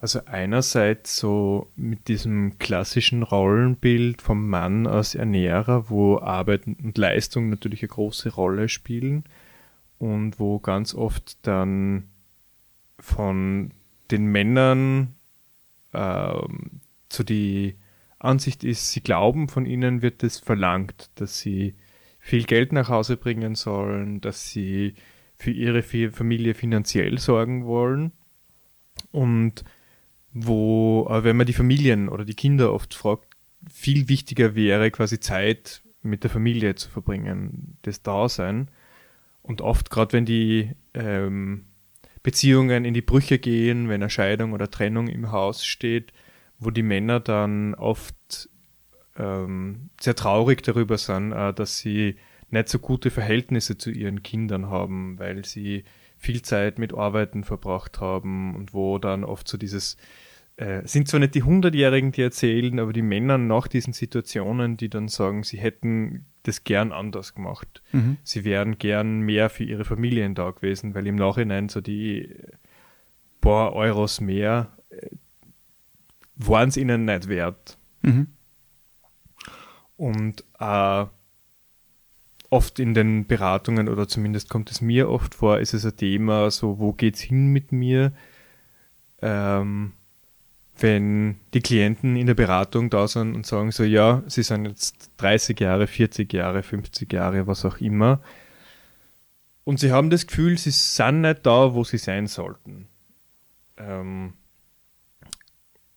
Also 0.00 0.20
einerseits 0.26 1.16
so 1.16 1.68
mit 1.74 2.06
diesem 2.06 2.58
klassischen 2.58 3.24
Rollenbild 3.24 4.22
vom 4.22 4.48
Mann 4.48 4.86
als 4.86 5.16
Ernährer, 5.16 5.90
wo 5.90 6.18
Arbeit 6.18 6.66
und 6.66 6.96
Leistung 6.96 7.50
natürlich 7.50 7.82
eine 7.82 7.88
große 7.88 8.32
Rolle 8.32 8.68
spielen 8.68 9.24
und 9.98 10.38
wo 10.38 10.60
ganz 10.60 10.94
oft 10.94 11.38
dann 11.42 12.04
von 13.00 13.72
den 14.12 14.26
Männern 14.26 15.14
ähm, 15.92 16.80
so 17.10 17.24
die 17.24 17.74
Ansicht 18.20 18.64
ist, 18.64 18.92
sie 18.92 19.00
glauben, 19.00 19.48
von 19.48 19.66
ihnen 19.66 20.02
wird 20.02 20.22
es 20.22 20.38
verlangt, 20.38 21.10
dass 21.16 21.38
sie 21.40 21.74
viel 22.28 22.44
Geld 22.44 22.72
nach 22.72 22.90
Hause 22.90 23.16
bringen 23.16 23.54
sollen, 23.54 24.20
dass 24.20 24.50
sie 24.50 24.94
für 25.38 25.50
ihre 25.50 25.82
Familie 25.82 26.52
finanziell 26.52 27.18
sorgen 27.18 27.64
wollen. 27.64 28.12
Und 29.12 29.64
wo, 30.32 31.08
wenn 31.08 31.38
man 31.38 31.46
die 31.46 31.54
Familien 31.54 32.10
oder 32.10 32.26
die 32.26 32.34
Kinder 32.34 32.74
oft 32.74 32.92
fragt, 32.92 33.34
viel 33.72 34.10
wichtiger 34.10 34.54
wäre, 34.54 34.90
quasi 34.90 35.20
Zeit 35.20 35.82
mit 36.02 36.22
der 36.22 36.30
Familie 36.30 36.74
zu 36.74 36.90
verbringen, 36.90 37.78
das 37.82 38.02
Dasein. 38.02 38.70
Und 39.40 39.62
oft, 39.62 39.88
gerade 39.88 40.12
wenn 40.12 40.26
die 40.26 40.72
ähm, 40.92 41.64
Beziehungen 42.22 42.84
in 42.84 42.92
die 42.92 43.00
Brüche 43.00 43.38
gehen, 43.38 43.88
wenn 43.88 44.02
eine 44.02 44.10
Scheidung 44.10 44.52
oder 44.52 44.70
Trennung 44.70 45.08
im 45.08 45.32
Haus 45.32 45.64
steht, 45.64 46.12
wo 46.58 46.70
die 46.70 46.82
Männer 46.82 47.20
dann 47.20 47.74
oft 47.74 48.50
ähm, 49.18 49.90
sehr 50.00 50.14
traurig 50.14 50.62
darüber 50.62 50.96
sind, 50.96 51.32
äh, 51.32 51.52
dass 51.52 51.78
sie 51.78 52.16
nicht 52.50 52.68
so 52.68 52.78
gute 52.78 53.10
Verhältnisse 53.10 53.76
zu 53.76 53.90
ihren 53.90 54.22
Kindern 54.22 54.70
haben, 54.70 55.18
weil 55.18 55.44
sie 55.44 55.84
viel 56.16 56.42
Zeit 56.42 56.78
mit 56.78 56.94
Arbeiten 56.94 57.44
verbracht 57.44 58.00
haben 58.00 58.54
und 58.56 58.72
wo 58.72 58.98
dann 58.98 59.24
oft 59.24 59.46
so 59.46 59.58
dieses 59.58 59.96
äh, 60.56 60.82
sind 60.86 61.06
zwar 61.06 61.20
nicht 61.20 61.36
die 61.36 61.44
Hundertjährigen, 61.44 62.10
die 62.10 62.22
erzählen, 62.22 62.80
aber 62.80 62.92
die 62.92 63.02
Männer 63.02 63.38
nach 63.38 63.68
diesen 63.68 63.92
Situationen, 63.92 64.76
die 64.76 64.88
dann 64.88 65.06
sagen, 65.06 65.44
sie 65.44 65.58
hätten 65.58 66.26
das 66.42 66.64
gern 66.64 66.90
anders 66.90 67.34
gemacht. 67.34 67.82
Mhm. 67.92 68.16
Sie 68.24 68.44
wären 68.44 68.78
gern 68.78 69.20
mehr 69.20 69.50
für 69.50 69.62
ihre 69.62 69.84
Familien 69.84 70.34
da 70.34 70.50
gewesen, 70.50 70.94
weil 70.94 71.06
im 71.06 71.14
Nachhinein 71.14 71.68
so 71.68 71.80
die 71.80 72.34
paar 73.40 73.72
Euros 73.74 74.20
mehr 74.20 74.76
äh, 74.90 75.06
waren 76.34 76.70
es 76.70 76.76
ihnen 76.76 77.04
nicht 77.04 77.28
wert. 77.28 77.78
Mhm. 78.02 78.28
Und 79.98 80.44
äh, 80.60 81.04
oft 82.50 82.78
in 82.78 82.94
den 82.94 83.26
Beratungen, 83.26 83.88
oder 83.88 84.08
zumindest 84.08 84.48
kommt 84.48 84.70
es 84.70 84.80
mir 84.80 85.10
oft 85.10 85.34
vor, 85.34 85.58
ist 85.58 85.74
es 85.74 85.84
ein 85.84 85.96
Thema, 85.96 86.50
so 86.50 86.78
wo 86.78 86.92
geht's 86.92 87.20
hin 87.20 87.48
mit 87.48 87.72
mir? 87.72 88.12
Ähm, 89.20 89.92
wenn 90.78 91.40
die 91.52 91.60
Klienten 91.60 92.14
in 92.14 92.28
der 92.28 92.34
Beratung 92.34 92.90
da 92.90 93.08
sind 93.08 93.34
und 93.34 93.44
sagen 93.44 93.72
so, 93.72 93.82
ja, 93.82 94.22
sie 94.28 94.44
sind 94.44 94.66
jetzt 94.66 95.10
30 95.16 95.58
Jahre, 95.58 95.88
40 95.88 96.32
Jahre, 96.32 96.62
50 96.62 97.12
Jahre, 97.12 97.48
was 97.48 97.64
auch 97.64 97.78
immer. 97.78 98.20
Und 99.64 99.80
sie 99.80 99.90
haben 99.90 100.08
das 100.08 100.28
Gefühl, 100.28 100.56
sie 100.56 100.70
sind 100.70 101.22
nicht 101.22 101.44
da, 101.44 101.74
wo 101.74 101.82
sie 101.82 101.98
sein 101.98 102.28
sollten. 102.28 102.86
Ähm, 103.76 104.34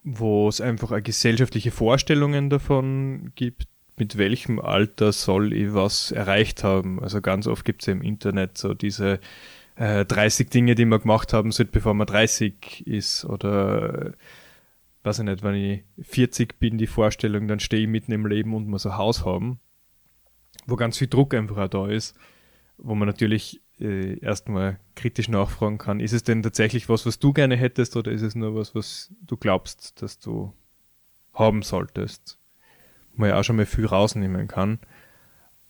wo 0.04 0.50
es 0.50 0.60
einfach 0.60 1.02
gesellschaftliche 1.04 1.70
Vorstellungen 1.70 2.50
davon 2.50 3.34
gibt, 3.36 3.68
mit 3.98 4.18
welchem 4.18 4.60
Alter 4.60 5.12
soll 5.12 5.54
ich 5.54 5.74
was 5.74 6.12
erreicht 6.12 6.64
haben. 6.64 7.02
Also 7.02 7.22
ganz 7.22 7.48
oft 7.48 7.66
gibt 7.66 7.82
es 7.82 7.88
ja 7.88 7.94
im 7.94 8.02
Internet 8.02 8.58
so 8.58 8.74
diese 8.74 9.20
äh, 9.76 10.06
30 10.06 10.50
Dinge, 10.50 10.76
die 10.76 10.86
man 10.86 11.02
gemacht 11.02 11.34
haben 11.34 11.52
sollte, 11.52 11.72
bevor 11.72 11.94
man 11.94 12.08
30 12.08 12.88
ist. 12.88 13.26
Oder 13.26 14.08
äh, 14.08 14.12
weiß 15.04 15.20
ich 15.20 15.26
nicht, 15.26 15.44
wenn 15.44 15.56
ich 15.56 15.84
40 16.02 16.60
bin, 16.60 16.78
die 16.78 16.88
Vorstellung, 16.88 17.48
dann 17.48 17.60
stehe 17.60 17.84
ich 17.84 17.88
mitten 17.88 18.12
im 18.12 18.26
Leben 18.26 18.54
und 18.54 18.68
muss 18.68 18.86
ein 18.86 18.98
Haus 18.98 19.26
haben. 19.26 19.60
Wo 20.66 20.76
ganz 20.76 20.98
viel 20.98 21.08
Druck 21.08 21.34
einfach 21.34 21.58
auch 21.58 21.68
da 21.68 21.88
ist, 21.88 22.16
wo 22.78 22.94
man 22.96 23.08
natürlich 23.08 23.62
äh, 23.80 24.20
erstmal 24.20 24.80
kritisch 24.96 25.28
nachfragen 25.28 25.78
kann, 25.78 26.00
ist 26.00 26.14
es 26.14 26.24
denn 26.24 26.44
tatsächlich 26.44 26.88
was, 26.88 27.06
was 27.06 27.20
du 27.20 27.34
gerne 27.34 27.56
hättest 27.56 27.98
oder 27.98 28.12
ist 28.12 28.22
es 28.22 28.36
nur 28.36 28.56
was, 28.56 28.76
was 28.76 29.12
du 29.22 29.38
glaubst, 29.38 30.02
dass 30.02 30.20
du 30.20 30.54
haben 31.34 31.64
solltest? 31.64 32.38
Man 33.16 33.30
ja 33.30 33.40
auch 33.40 33.44
schon 33.44 33.56
mal 33.56 33.66
viel 33.66 33.86
rausnehmen 33.86 34.48
kann. 34.48 34.80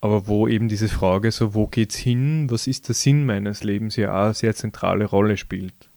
Aber 0.00 0.26
wo 0.26 0.48
eben 0.48 0.68
diese 0.68 0.88
Frage 0.88 1.30
so, 1.30 1.54
wo 1.54 1.68
geht's 1.68 1.96
hin, 1.96 2.50
was 2.50 2.66
ist 2.66 2.88
der 2.88 2.94
Sinn 2.94 3.24
meines 3.24 3.62
Lebens, 3.62 3.94
ja 3.96 4.10
auch 4.12 4.24
eine 4.24 4.34
sehr 4.34 4.54
zentrale 4.54 5.04
Rolle 5.04 5.36
spielt. 5.36 5.88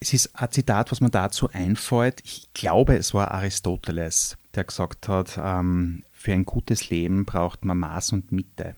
Es 0.00 0.12
ist 0.12 0.34
ein 0.34 0.50
Zitat, 0.50 0.90
was 0.90 1.00
mir 1.00 1.10
dazu 1.10 1.48
einfällt. 1.52 2.22
Ich 2.24 2.48
glaube, 2.54 2.96
es 2.96 3.14
war 3.14 3.30
Aristoteles, 3.30 4.36
der 4.56 4.64
gesagt 4.64 5.08
hat, 5.08 5.38
ähm, 5.40 6.02
für 6.10 6.32
ein 6.32 6.44
gutes 6.44 6.90
Leben 6.90 7.24
braucht 7.24 7.64
man 7.64 7.78
Maß 7.78 8.12
und 8.14 8.32
Mitte. 8.32 8.74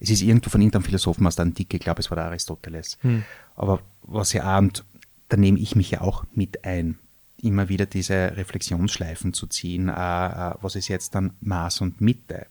Es 0.00 0.10
ist 0.10 0.20
irgendwo 0.20 0.50
von 0.50 0.60
irgendeinem 0.60 0.84
Philosophen 0.84 1.26
aus 1.26 1.36
der 1.36 1.46
Antike, 1.46 1.78
ich 1.78 1.82
glaube, 1.82 2.00
es 2.00 2.10
war 2.10 2.16
der 2.16 2.26
Aristoteles. 2.26 2.98
Hm. 3.00 3.24
Aber 3.56 3.80
was 4.02 4.34
ja, 4.34 4.58
und 4.58 4.84
da 5.30 5.38
nehme 5.38 5.58
ich 5.58 5.76
mich 5.76 5.92
ja 5.92 6.02
auch 6.02 6.24
mit 6.34 6.64
ein, 6.66 6.98
immer 7.44 7.68
wieder 7.68 7.86
diese 7.86 8.36
Reflexionsschleifen 8.36 9.32
zu 9.32 9.46
ziehen, 9.46 9.88
äh, 9.88 9.92
äh, 9.92 10.54
was 10.60 10.74
ist 10.74 10.88
jetzt 10.88 11.14
dann 11.14 11.34
Maß 11.40 11.82
und 11.82 12.00
Mitte? 12.00 12.46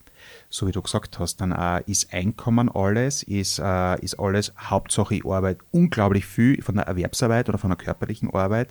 So 0.50 0.67
wie 0.67 0.71
du 0.71 0.81
gesagt 0.81 1.19
hast, 1.19 1.41
dann 1.41 1.51
äh, 1.51 1.83
ist 1.89 2.13
Einkommen 2.13 2.69
alles, 2.69 3.23
ist, 3.23 3.59
ist 3.59 4.19
alles 4.19 4.53
Hauptsache 4.57 5.15
ich 5.15 5.25
arbeite 5.25 5.65
unglaublich 5.71 6.25
viel 6.25 6.62
von 6.62 6.75
der 6.75 6.85
Erwerbsarbeit 6.85 7.50
oder 7.50 7.57
von 7.57 7.71
der 7.71 7.77
körperlichen 7.77 8.33
Arbeit. 8.33 8.69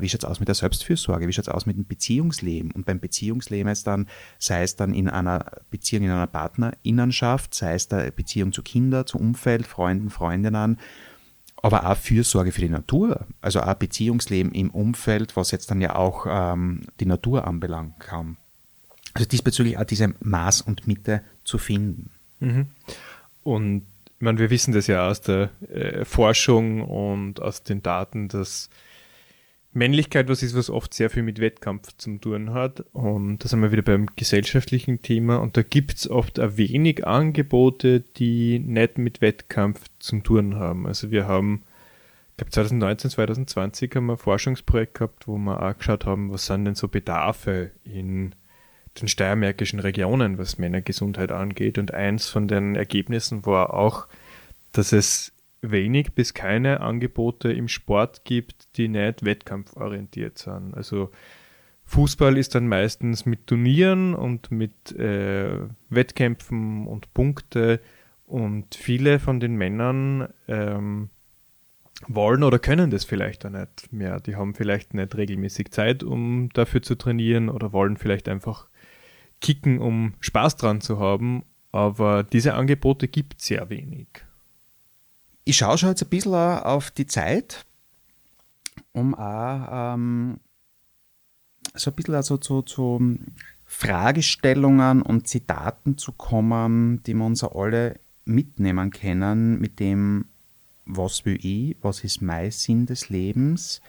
Wie 0.00 0.08
schaut's 0.08 0.24
aus 0.24 0.40
mit 0.40 0.48
der 0.48 0.56
Selbstfürsorge, 0.56 1.28
wie 1.28 1.32
schaut's 1.32 1.48
aus 1.48 1.64
mit 1.64 1.76
dem 1.76 1.86
Beziehungsleben? 1.86 2.72
Und 2.72 2.86
beim 2.86 2.98
Beziehungsleben 2.98 3.70
ist 3.70 3.86
dann, 3.86 4.08
sei 4.38 4.64
es 4.64 4.74
dann 4.74 4.92
in 4.92 5.08
einer 5.08 5.44
Beziehung 5.70 6.04
in 6.04 6.10
einer 6.10 6.26
Partnerinnenschaft, 6.26 7.54
sei 7.54 7.74
es 7.74 7.86
der 7.86 8.10
Beziehung 8.10 8.52
zu 8.52 8.62
Kindern, 8.62 9.06
zu 9.06 9.18
Umfeld, 9.18 9.64
Freunden, 9.64 10.10
Freundinnen, 10.10 10.78
aber 11.66 11.90
auch 11.90 11.96
Fürsorge 11.96 12.52
für 12.52 12.60
die 12.60 12.68
Natur, 12.68 13.26
also 13.40 13.60
auch 13.60 13.74
Beziehungsleben 13.74 14.52
im 14.52 14.70
Umfeld, 14.70 15.36
was 15.36 15.50
jetzt 15.50 15.70
dann 15.70 15.80
ja 15.80 15.96
auch 15.96 16.26
ähm, 16.28 16.82
die 17.00 17.06
Natur 17.06 17.46
anbelangt 17.46 17.98
kann. 17.98 18.36
Also 19.14 19.28
diesbezüglich 19.28 19.76
auch 19.76 19.84
diese 19.84 20.14
Maß 20.20 20.60
und 20.62 20.86
Mitte 20.86 21.22
zu 21.42 21.58
finden. 21.58 22.10
Mhm. 22.38 22.66
Und 23.42 23.82
ich 24.04 24.20
meine, 24.20 24.38
wir 24.38 24.50
wissen 24.50 24.72
das 24.74 24.86
ja 24.86 25.08
aus 25.08 25.22
der 25.22 25.50
äh, 25.68 26.04
Forschung 26.04 26.82
und 26.82 27.42
aus 27.42 27.64
den 27.64 27.82
Daten, 27.82 28.28
dass 28.28 28.70
Männlichkeit 29.76 30.28
was 30.28 30.42
ist, 30.42 30.56
was 30.56 30.70
oft 30.70 30.94
sehr 30.94 31.10
viel 31.10 31.22
mit 31.22 31.38
Wettkampf 31.38 31.96
zu 31.98 32.16
tun 32.18 32.54
hat. 32.54 32.80
Und 32.92 33.38
da 33.38 33.48
sind 33.48 33.60
wir 33.60 33.72
wieder 33.72 33.82
beim 33.82 34.06
gesellschaftlichen 34.16 35.02
Thema. 35.02 35.36
Und 35.36 35.56
da 35.56 35.62
gibt 35.62 35.94
es 35.94 36.10
oft 36.10 36.40
ein 36.40 36.56
wenig 36.56 37.06
Angebote, 37.06 38.00
die 38.00 38.58
nicht 38.58 38.98
mit 38.98 39.20
Wettkampf 39.20 39.84
zu 39.98 40.20
tun 40.20 40.56
haben. 40.56 40.86
Also 40.86 41.10
wir 41.10 41.28
haben, 41.28 41.62
ich 42.30 42.36
glaube 42.38 42.50
2019, 42.52 43.10
2020 43.10 43.94
haben 43.94 44.06
wir 44.06 44.14
ein 44.14 44.18
Forschungsprojekt 44.18 44.94
gehabt, 44.94 45.28
wo 45.28 45.36
wir 45.36 45.62
auch 45.62 45.76
geschaut 45.76 46.06
haben, 46.06 46.32
was 46.32 46.46
sind 46.46 46.64
denn 46.64 46.74
so 46.74 46.88
Bedarfe 46.88 47.70
in 47.84 48.34
den 49.00 49.08
steiermärkischen 49.08 49.80
Regionen, 49.80 50.38
was 50.38 50.56
Männergesundheit 50.56 51.30
angeht. 51.30 51.76
Und 51.76 51.92
eins 51.92 52.28
von 52.28 52.48
den 52.48 52.76
Ergebnissen 52.76 53.44
war 53.44 53.74
auch, 53.74 54.06
dass 54.72 54.92
es 54.92 55.32
wenig 55.70 56.12
bis 56.14 56.34
keine 56.34 56.80
Angebote 56.80 57.52
im 57.52 57.68
Sport 57.68 58.24
gibt, 58.24 58.76
die 58.76 58.88
nicht 58.88 59.24
wettkampforientiert 59.24 60.38
sind. 60.38 60.74
Also 60.74 61.10
Fußball 61.84 62.36
ist 62.36 62.54
dann 62.54 62.68
meistens 62.68 63.26
mit 63.26 63.46
Turnieren 63.46 64.14
und 64.14 64.50
mit 64.50 64.92
äh, 64.96 65.68
Wettkämpfen 65.88 66.86
und 66.86 67.12
Punkte 67.14 67.80
und 68.26 68.74
viele 68.74 69.20
von 69.20 69.38
den 69.38 69.54
Männern 69.54 70.28
ähm, 70.48 71.10
wollen 72.08 72.42
oder 72.42 72.58
können 72.58 72.90
das 72.90 73.04
vielleicht 73.04 73.46
auch 73.46 73.50
nicht 73.50 73.92
mehr. 73.92 74.20
Die 74.20 74.34
haben 74.34 74.54
vielleicht 74.54 74.94
nicht 74.94 75.16
regelmäßig 75.16 75.70
Zeit, 75.70 76.02
um 76.02 76.50
dafür 76.52 76.82
zu 76.82 76.96
trainieren 76.96 77.48
oder 77.48 77.72
wollen 77.72 77.96
vielleicht 77.96 78.28
einfach 78.28 78.68
kicken, 79.40 79.78
um 79.78 80.14
Spaß 80.20 80.56
dran 80.56 80.80
zu 80.80 80.98
haben. 80.98 81.44
Aber 81.72 82.24
diese 82.24 82.54
Angebote 82.54 83.06
gibt 83.06 83.40
es 83.40 83.46
sehr 83.46 83.70
wenig. 83.70 84.08
Ich 85.48 85.58
schaue 85.58 85.78
schon 85.78 85.90
jetzt 85.90 86.02
ein 86.02 86.08
bisschen 86.08 86.34
auf 86.34 86.90
die 86.90 87.06
Zeit, 87.06 87.64
um 88.90 89.14
auch 89.14 89.94
ähm, 89.94 90.40
so 91.72 91.92
ein 91.92 91.94
bisschen 91.94 92.16
also 92.16 92.36
zu, 92.36 92.62
zu 92.62 93.16
Fragestellungen 93.64 95.02
und 95.02 95.28
Zitaten 95.28 95.98
zu 95.98 96.10
kommen, 96.10 97.00
die 97.04 97.14
wir 97.14 97.24
uns 97.24 97.44
alle 97.44 98.00
mitnehmen 98.24 98.90
können, 98.90 99.60
mit 99.60 99.78
dem, 99.78 100.24
was 100.84 101.24
will 101.24 101.38
ich, 101.40 101.76
was 101.80 102.02
ist 102.02 102.22
mein 102.22 102.50
Sinn 102.50 102.86
des 102.86 103.08
Lebens. 103.08 103.80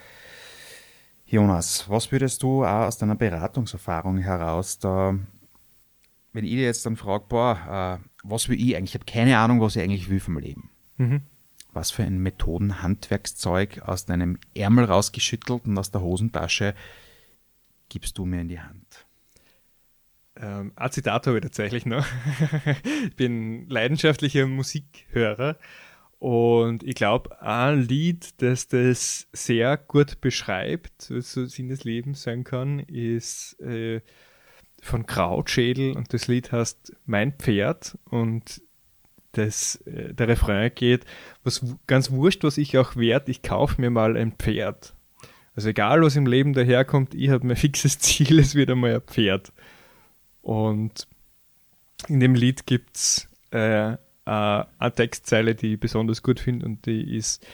Jonas, 1.25 1.89
was 1.89 2.11
würdest 2.11 2.43
du 2.43 2.65
auch 2.65 2.85
aus 2.85 2.99
deiner 2.99 3.15
Beratungserfahrung 3.15 4.19
heraus 4.19 4.77
da, 4.77 5.17
wenn 6.33 6.45
ich 6.45 6.51
dir 6.51 6.65
jetzt 6.65 6.85
dann 6.85 6.97
frage, 6.97 7.25
boah, 7.27 7.99
äh, 7.99 8.07
was 8.21 8.47
will 8.47 8.61
ich 8.61 8.75
eigentlich? 8.75 8.91
Ich 8.91 9.01
habe 9.01 9.11
keine 9.11 9.39
Ahnung, 9.39 9.59
was 9.59 9.75
ich 9.75 9.81
eigentlich 9.81 10.07
will 10.07 10.19
vom 10.19 10.37
Leben. 10.37 10.69
Mhm 10.97 11.23
was 11.77 11.91
für 11.91 12.03
ein 12.03 12.17
Methodenhandwerkszeug 12.17 13.83
aus 13.85 14.05
deinem 14.05 14.39
Ärmel 14.55 14.85
rausgeschüttelt 14.85 15.65
und 15.65 15.77
aus 15.77 15.91
der 15.91 16.01
Hosentasche 16.01 16.73
gibst 17.87 18.17
du 18.17 18.25
mir 18.25 18.41
in 18.41 18.49
die 18.49 18.59
Hand? 18.59 19.05
Ähm, 20.35 20.71
ein 20.75 20.91
Zitat 20.91 21.27
habe 21.27 21.37
ich 21.37 21.43
tatsächlich 21.43 21.85
noch. 21.85 22.05
ich 23.05 23.15
bin 23.15 23.69
leidenschaftlicher 23.69 24.47
Musikhörer 24.47 25.57
und 26.17 26.81
ich 26.81 26.95
glaube, 26.95 27.41
ein 27.43 27.83
Lied, 27.83 28.41
das 28.41 28.67
das 28.67 29.27
sehr 29.31 29.77
gut 29.77 30.19
beschreibt, 30.19 31.11
was 31.11 31.31
so 31.31 31.45
Sinn 31.45 31.69
des 31.69 31.83
Lebens 31.83 32.23
sein 32.23 32.43
kann, 32.43 32.79
ist 32.79 33.59
äh, 33.59 34.01
von 34.81 35.05
Krautschädel 35.05 35.95
und 35.95 36.11
das 36.11 36.27
Lied 36.27 36.51
heißt 36.51 36.95
Mein 37.05 37.33
Pferd 37.33 37.99
und 38.05 38.61
das, 39.37 39.77
äh, 39.85 40.13
der 40.13 40.27
Refrain 40.27 40.71
geht, 40.73 41.05
was 41.43 41.63
ganz 41.87 42.11
wurscht, 42.11 42.43
was 42.43 42.57
ich 42.57 42.77
auch 42.77 42.95
wert, 42.95 43.29
ich 43.29 43.41
kaufe 43.41 43.79
mir 43.79 43.89
mal 43.89 44.17
ein 44.17 44.33
Pferd. 44.33 44.93
Also 45.55 45.69
egal, 45.69 46.01
was 46.01 46.15
im 46.15 46.27
Leben 46.27 46.53
daherkommt, 46.53 47.15
ich 47.15 47.29
habe 47.29 47.47
mein 47.47 47.55
fixes 47.57 47.99
Ziel, 47.99 48.39
es 48.39 48.55
wird 48.55 48.69
einmal 48.69 48.95
ein 48.95 49.01
Pferd. 49.01 49.51
Und 50.41 51.07
in 52.07 52.19
dem 52.19 52.35
Lied 52.35 52.65
gibt 52.65 52.95
es 52.95 53.27
äh, 53.51 53.97
eine 54.25 54.93
Textzeile, 54.93 55.55
die 55.55 55.73
ich 55.73 55.79
besonders 55.79 56.21
gut 56.21 56.39
finde 56.39 56.65
und 56.65 56.85
die 56.85 57.15
ist, 57.15 57.45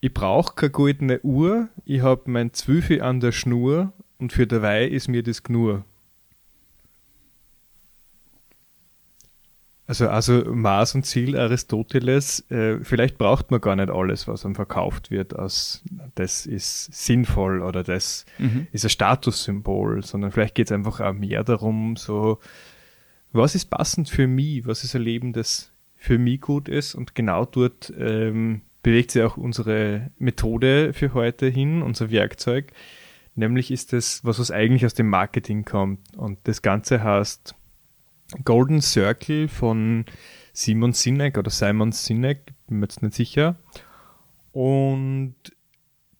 ich 0.00 0.12
brauche 0.12 0.54
keine 0.54 0.70
goldene 0.70 1.20
Uhr, 1.20 1.68
ich 1.84 2.00
habe 2.00 2.30
mein 2.30 2.52
Zwölfe 2.52 3.02
an 3.02 3.20
der 3.20 3.32
Schnur 3.32 3.92
und 4.18 4.32
für 4.32 4.46
dabei 4.46 4.86
ist 4.86 5.08
mir 5.08 5.22
das 5.22 5.42
Gnur. 5.42 5.84
Also, 9.86 10.08
also 10.08 10.44
Maß 10.46 10.94
und 10.94 11.04
Ziel 11.04 11.36
Aristoteles, 11.36 12.50
äh, 12.50 12.78
vielleicht 12.82 13.18
braucht 13.18 13.50
man 13.50 13.60
gar 13.60 13.76
nicht 13.76 13.90
alles, 13.90 14.26
was 14.26 14.44
einem 14.46 14.54
verkauft 14.54 15.10
wird, 15.10 15.36
als 15.36 15.82
das 16.14 16.46
ist 16.46 16.94
sinnvoll 16.94 17.62
oder 17.62 17.82
das 17.82 18.24
mhm. 18.38 18.66
ist 18.72 18.84
ein 18.84 18.90
Statussymbol, 18.90 20.02
sondern 20.02 20.32
vielleicht 20.32 20.54
geht 20.54 20.68
es 20.68 20.72
einfach 20.72 21.00
auch 21.00 21.12
mehr 21.12 21.44
darum, 21.44 21.96
so, 21.96 22.38
was 23.32 23.54
ist 23.54 23.66
passend 23.66 24.08
für 24.08 24.26
mich, 24.26 24.66
was 24.66 24.84
ist 24.84 24.96
ein 24.96 25.02
Leben, 25.02 25.34
das 25.34 25.70
für 25.96 26.18
mich 26.18 26.40
gut 26.40 26.68
ist? 26.68 26.94
Und 26.94 27.14
genau 27.14 27.44
dort 27.44 27.92
ähm, 27.98 28.62
bewegt 28.82 29.10
sich 29.10 29.22
auch 29.22 29.36
unsere 29.36 30.10
Methode 30.18 30.94
für 30.94 31.12
heute 31.12 31.48
hin, 31.48 31.82
unser 31.82 32.10
Werkzeug, 32.10 32.72
nämlich 33.34 33.70
ist 33.70 33.92
das, 33.92 34.24
was, 34.24 34.38
was 34.38 34.50
eigentlich 34.50 34.86
aus 34.86 34.94
dem 34.94 35.08
Marketing 35.08 35.66
kommt. 35.66 36.16
Und 36.16 36.38
das 36.44 36.62
Ganze 36.62 37.02
heißt, 37.02 37.54
Golden 38.44 38.80
Circle 38.80 39.48
von 39.48 40.04
Simon 40.52 40.92
Sinek 40.92 41.38
oder 41.38 41.50
Simon 41.50 41.92
Sinek, 41.92 42.52
bin 42.66 42.78
mir 42.78 42.86
jetzt 42.86 43.02
nicht 43.02 43.14
sicher. 43.14 43.56
Und 44.52 45.34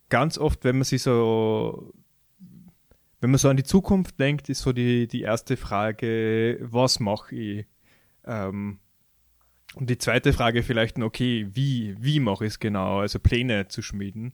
ganz 0.09 0.39
oft, 0.39 0.65
wenn 0.65 0.77
man 0.77 0.85
sich 0.85 1.03
so, 1.03 1.93
wenn 3.21 3.31
man 3.31 3.39
so 3.39 3.49
an 3.49 3.57
die 3.57 3.65
Zukunft 3.65 4.19
denkt, 4.21 4.49
ist 4.49 4.61
so 4.61 4.73
die, 4.73 5.07
die 5.07 5.23
erste 5.23 5.57
Frage, 5.57 6.59
was 6.61 7.01
mache 7.01 7.35
ich? 7.35 7.67
Ähm, 8.27 8.79
und 9.77 9.91
die 9.91 9.99
zweite 9.99 10.33
Frage 10.33 10.63
vielleicht, 10.63 10.99
okay, 10.99 11.49
wie, 11.53 11.97
wie 11.99 12.21
mache 12.21 12.45
ich 12.45 12.53
es 12.53 12.59
genau? 12.59 13.01
Also 13.01 13.19
Pläne 13.19 13.69
zu 13.69 13.83
schmieden. 13.83 14.33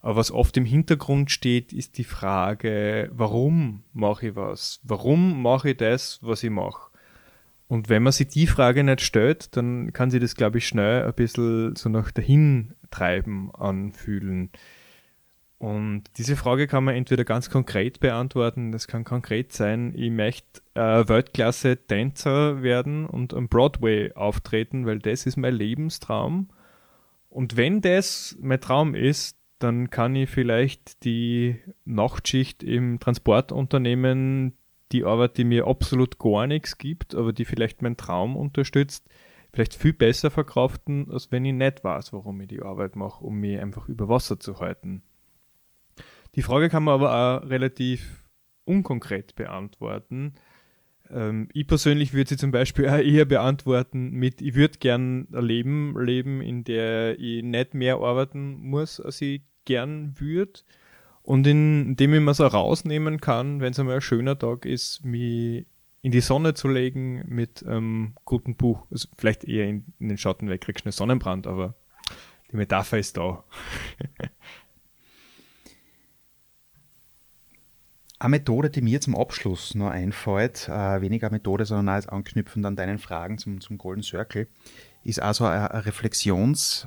Aber 0.00 0.16
was 0.16 0.30
oft 0.30 0.56
im 0.56 0.64
Hintergrund 0.64 1.30
steht, 1.30 1.72
ist 1.72 1.98
die 1.98 2.04
Frage, 2.04 3.10
warum 3.12 3.84
mache 3.92 4.28
ich 4.28 4.36
was? 4.36 4.80
Warum 4.82 5.42
mache 5.42 5.70
ich 5.70 5.76
das, 5.76 6.18
was 6.22 6.42
ich 6.42 6.50
mache? 6.50 6.89
Und 7.70 7.88
wenn 7.88 8.02
man 8.02 8.12
sich 8.12 8.26
die 8.26 8.48
Frage 8.48 8.82
nicht 8.82 9.00
stellt, 9.00 9.56
dann 9.56 9.92
kann 9.92 10.10
sich 10.10 10.20
das, 10.20 10.34
glaube 10.34 10.58
ich, 10.58 10.66
schnell 10.66 11.04
ein 11.04 11.14
bisschen 11.14 11.76
so 11.76 11.88
nach 11.88 12.10
dahin 12.10 12.74
treiben 12.90 13.54
anfühlen. 13.54 14.50
Und 15.58 16.02
diese 16.18 16.34
Frage 16.34 16.66
kann 16.66 16.82
man 16.82 16.96
entweder 16.96 17.24
ganz 17.24 17.48
konkret 17.48 18.00
beantworten, 18.00 18.72
das 18.72 18.88
kann 18.88 19.04
konkret 19.04 19.52
sein, 19.52 19.92
ich 19.94 20.10
möchte 20.10 20.62
äh, 20.74 21.06
Weltklasse-Tänzer 21.06 22.60
werden 22.60 23.06
und 23.06 23.34
am 23.34 23.46
Broadway 23.46 24.14
auftreten, 24.14 24.84
weil 24.84 24.98
das 24.98 25.24
ist 25.24 25.36
mein 25.36 25.54
Lebenstraum. 25.54 26.48
Und 27.28 27.56
wenn 27.56 27.82
das 27.82 28.36
mein 28.40 28.60
Traum 28.60 28.96
ist, 28.96 29.36
dann 29.60 29.90
kann 29.90 30.16
ich 30.16 30.28
vielleicht 30.28 31.04
die 31.04 31.60
Nachtschicht 31.84 32.64
im 32.64 32.98
Transportunternehmen 32.98 34.56
die 34.92 35.04
Arbeit, 35.04 35.36
die 35.36 35.44
mir 35.44 35.66
absolut 35.66 36.18
gar 36.18 36.46
nichts 36.46 36.78
gibt, 36.78 37.14
aber 37.14 37.32
die 37.32 37.44
vielleicht 37.44 37.82
meinen 37.82 37.96
Traum 37.96 38.36
unterstützt, 38.36 39.08
vielleicht 39.52 39.74
viel 39.74 39.92
besser 39.92 40.30
verkraften, 40.30 41.10
als 41.10 41.30
wenn 41.32 41.44
ich 41.44 41.54
nicht 41.54 41.84
weiß, 41.84 42.12
warum 42.12 42.40
ich 42.40 42.48
die 42.48 42.62
Arbeit 42.62 42.96
mache, 42.96 43.24
um 43.24 43.36
mich 43.40 43.58
einfach 43.58 43.88
über 43.88 44.08
Wasser 44.08 44.38
zu 44.38 44.60
halten. 44.60 45.02
Die 46.34 46.42
Frage 46.42 46.68
kann 46.68 46.84
man 46.84 46.94
aber 46.94 47.42
auch 47.42 47.48
relativ 47.48 48.28
unkonkret 48.64 49.34
beantworten. 49.34 50.34
Ähm, 51.10 51.48
ich 51.52 51.66
persönlich 51.66 52.12
würde 52.12 52.30
sie 52.30 52.36
zum 52.36 52.52
Beispiel 52.52 52.88
auch 52.88 52.98
eher 52.98 53.24
beantworten 53.24 54.10
mit, 54.10 54.40
ich 54.40 54.54
würde 54.54 54.78
gern 54.78 55.26
ein 55.32 55.44
Leben 55.44 56.00
leben, 56.00 56.40
in 56.40 56.62
der 56.62 57.18
ich 57.18 57.42
nicht 57.42 57.74
mehr 57.74 57.96
arbeiten 57.96 58.60
muss, 58.60 59.00
als 59.00 59.20
ich 59.20 59.42
gern 59.64 60.14
würde 60.18 60.60
und 61.22 61.46
indem 61.46 62.14
ich 62.14 62.20
mir 62.20 62.34
so 62.34 62.46
rausnehmen 62.46 63.20
kann, 63.20 63.60
wenn 63.60 63.72
es 63.72 63.78
einmal 63.78 63.96
ein 63.96 64.00
schöner 64.00 64.38
Tag 64.38 64.64
ist, 64.64 65.04
mich 65.04 65.66
in 66.02 66.12
die 66.12 66.20
Sonne 66.20 66.54
zu 66.54 66.68
legen 66.68 67.24
mit 67.28 67.64
einem 67.64 67.76
ähm, 67.76 68.14
guten 68.24 68.56
Buch. 68.56 68.86
Also 68.90 69.08
vielleicht 69.18 69.44
eher 69.44 69.68
in, 69.68 69.84
in 69.98 70.08
den 70.08 70.18
Schatten 70.18 70.48
weg, 70.48 70.62
kriegst 70.62 70.84
du 70.84 70.86
einen 70.86 70.92
Sonnenbrand, 70.92 71.46
aber 71.46 71.74
die 72.50 72.56
Metapher 72.56 72.98
ist 72.98 73.16
da. 73.16 73.44
Eine 78.18 78.30
Methode, 78.30 78.68
die 78.68 78.82
mir 78.82 79.00
zum 79.00 79.16
Abschluss 79.16 79.74
noch 79.74 79.88
einfällt, 79.88 80.68
äh, 80.68 81.00
weniger 81.00 81.30
Methode, 81.30 81.64
sondern 81.64 81.94
als 81.94 82.06
anknüpfend 82.06 82.66
an 82.66 82.76
deinen 82.76 82.98
Fragen 82.98 83.38
zum, 83.38 83.62
zum 83.62 83.78
Golden 83.78 84.02
Circle, 84.02 84.46
ist 85.04 85.22
also 85.22 85.46
eine 85.46 85.86
Reflexions- 85.86 86.86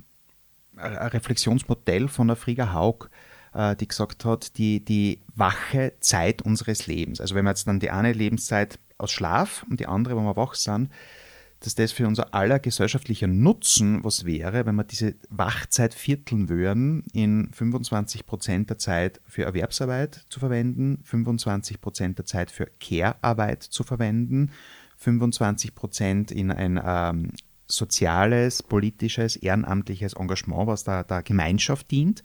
ein 0.75 0.95
Reflexionsmodell 0.95 2.07
von 2.07 2.27
der 2.27 2.35
Frieger 2.35 2.73
Haug, 2.73 3.09
äh, 3.53 3.75
die 3.75 3.87
gesagt 3.87 4.25
hat, 4.25 4.57
die, 4.57 4.83
die 4.83 5.19
wache 5.35 5.93
Zeit 5.99 6.41
unseres 6.41 6.87
Lebens. 6.87 7.21
Also 7.21 7.35
wenn 7.35 7.45
wir 7.45 7.51
jetzt 7.51 7.67
dann 7.67 7.79
die 7.79 7.91
eine 7.91 8.13
Lebenszeit 8.13 8.79
aus 8.97 9.11
Schlaf 9.11 9.65
und 9.69 9.79
die 9.79 9.87
andere, 9.87 10.15
wenn 10.15 10.23
wir 10.23 10.35
wach 10.35 10.55
sind, 10.55 10.89
dass 11.59 11.75
das 11.75 11.93
für 11.93 12.07
unser 12.07 12.33
aller 12.33 12.59
gesellschaftlicher 12.59 13.27
Nutzen 13.27 14.03
was 14.03 14.25
wäre, 14.25 14.65
wenn 14.65 14.75
wir 14.75 14.83
diese 14.83 15.15
Wachzeit 15.29 15.93
vierteln 15.93 16.49
würden, 16.49 17.05
in 17.13 17.49
25 17.53 18.25
Prozent 18.25 18.69
der 18.69 18.77
Zeit 18.77 19.21
für 19.27 19.43
Erwerbsarbeit 19.43 20.25
zu 20.29 20.41
verwenden, 20.41 20.99
25 21.05 21.79
Prozent 21.79 22.17
der 22.17 22.25
Zeit 22.25 22.51
für 22.51 22.67
Care-Arbeit 22.81 23.63
zu 23.63 23.83
verwenden, 23.83 24.51
25 24.97 25.73
Prozent 25.73 26.31
in 26.31 26.51
ein 26.51 26.81
ähm, 26.83 27.31
soziales, 27.65 28.61
politisches, 28.61 29.37
ehrenamtliches 29.37 30.13
Engagement, 30.13 30.67
was 30.67 30.83
der, 30.83 31.05
der 31.05 31.23
Gemeinschaft 31.23 31.89
dient 31.91 32.23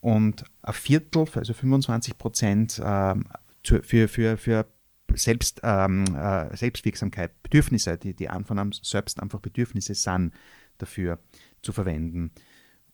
und 0.00 0.44
ein 0.62 0.72
Viertel, 0.72 1.26
also 1.34 1.52
25 1.52 2.18
Prozent 2.18 2.80
ähm, 2.84 3.26
für, 3.62 4.08
für, 4.08 4.36
für 4.36 4.66
Selbst, 5.14 5.60
ähm, 5.62 6.04
äh, 6.16 6.56
Selbstwirksamkeit, 6.56 7.42
Bedürfnisse, 7.42 7.98
die, 7.98 8.14
die 8.14 8.28
von 8.44 8.58
einem 8.58 8.72
selbst 8.72 9.20
einfach 9.20 9.40
Bedürfnisse 9.40 9.94
sind, 9.94 10.32
dafür 10.78 11.18
zu 11.62 11.72
verwenden. 11.72 12.30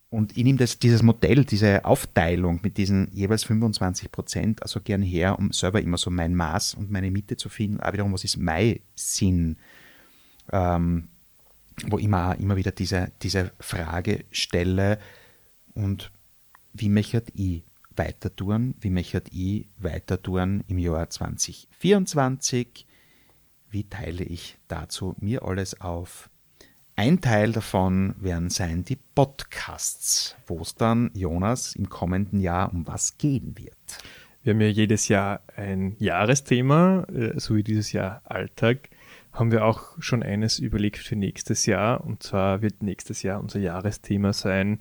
Und 0.09 0.37
ich 0.37 0.45
nehme 0.45 0.59
das, 0.59 0.79
dieses 0.79 1.03
Modell, 1.03 1.45
diese 1.45 1.85
Aufteilung 1.85 2.61
mit 2.63 2.77
diesen 2.77 3.11
jeweils 3.13 3.45
25 3.45 4.11
Prozent 4.11 4.63
also 4.63 4.81
gern 4.81 5.03
her, 5.03 5.39
um 5.39 5.53
selber 5.53 5.81
immer 5.81 5.99
so 5.99 6.11
mein 6.11 6.35
Maß 6.35 6.75
und 6.75 6.91
meine 6.91 7.11
Mitte 7.11 7.37
zu 7.37 7.49
finden. 7.49 7.81
Aber 7.81 7.93
wiederum, 7.93 8.13
was 8.13 8.25
ist 8.25 8.37
mein 8.37 8.81
Sinn? 8.95 9.57
Ähm, 10.53 11.09
wo 11.89 11.99
ich 11.99 12.05
immer, 12.05 12.39
immer 12.39 12.57
wieder 12.57 12.71
diese, 12.71 13.13
diese 13.23 13.53
Frage 13.61 14.25
stelle 14.31 14.99
und 15.75 16.11
wie 16.79 16.89
möchte 16.89 17.25
ich 17.35 17.63
weiter 17.97 18.35
tun? 18.35 18.75
Wie 18.81 18.91
möchte 18.91 19.23
ich 19.31 19.69
weiter 19.79 20.21
tun 20.21 20.63
im 20.69 20.79
Jahr 20.79 21.09
2024? 21.09 22.87
Wie 23.71 23.85
teile 23.85 24.25
ich 24.25 24.59
dazu 24.69 25.15
mir 25.19 25.43
alles 25.43 25.81
auf? 25.81 26.31
Ein 26.95 27.21
Teil 27.21 27.53
davon 27.53 28.15
werden 28.19 28.49
sein 28.49 28.85
die 28.85 28.99
Podcasts, 29.15 30.37
wo 30.47 30.61
es 30.61 30.75
dann, 30.75 31.11
Jonas, 31.15 31.75
im 31.75 31.89
kommenden 31.89 32.41
Jahr 32.41 32.73
um 32.73 32.87
was 32.87 33.19
gehen 33.19 33.57
wird. 33.59 33.77
Wir 34.43 34.55
haben 34.55 34.61
ja 34.61 34.69
jedes 34.69 35.09
Jahr 35.09 35.43
ein 35.57 35.97
Jahresthema, 35.99 37.05
äh, 37.13 37.39
so 37.39 37.57
wie 37.57 37.65
dieses 37.65 37.93
Jahr 37.93 38.23
Alltag. 38.25 38.89
Haben 39.33 39.51
wir 39.51 39.65
auch 39.65 40.01
schon 40.01 40.23
eines 40.23 40.59
überlegt 40.59 40.99
für 40.99 41.17
nächstes 41.17 41.67
Jahr. 41.67 42.03
Und 42.03 42.23
zwar 42.23 42.63
wird 42.63 42.83
nächstes 42.83 43.23
Jahr 43.23 43.41
unser 43.41 43.59
Jahresthema 43.59 44.33
sein 44.33 44.79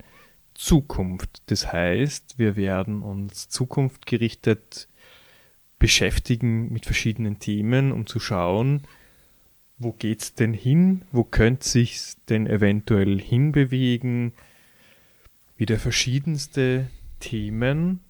Zukunft. 0.58 1.42
Das 1.46 1.72
heißt, 1.72 2.38
wir 2.38 2.56
werden 2.56 3.02
uns 3.02 3.48
zukunftgerichtet 3.48 4.88
beschäftigen 5.78 6.72
mit 6.72 6.86
verschiedenen 6.86 7.38
Themen, 7.38 7.92
um 7.92 8.06
zu 8.06 8.18
schauen, 8.18 8.82
wo 9.78 9.92
geht's 9.92 10.34
denn 10.34 10.54
hin? 10.54 11.02
Wo 11.12 11.22
könnte 11.22 11.68
sich's 11.68 12.16
denn 12.28 12.46
eventuell 12.46 13.20
hinbewegen? 13.20 14.32
Wieder 15.56 15.78
verschiedenste 15.78 16.86
Themen. 17.20 18.00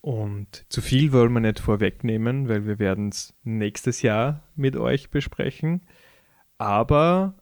Und 0.00 0.64
zu 0.68 0.80
viel 0.80 1.12
wollen 1.12 1.32
wir 1.32 1.40
nicht 1.40 1.60
vorwegnehmen, 1.60 2.48
weil 2.48 2.66
wir 2.66 2.80
werden 2.80 3.10
es 3.10 3.34
nächstes 3.44 4.02
Jahr 4.02 4.42
mit 4.56 4.76
euch 4.76 5.10
besprechen. 5.10 5.82
Aber 6.58 7.34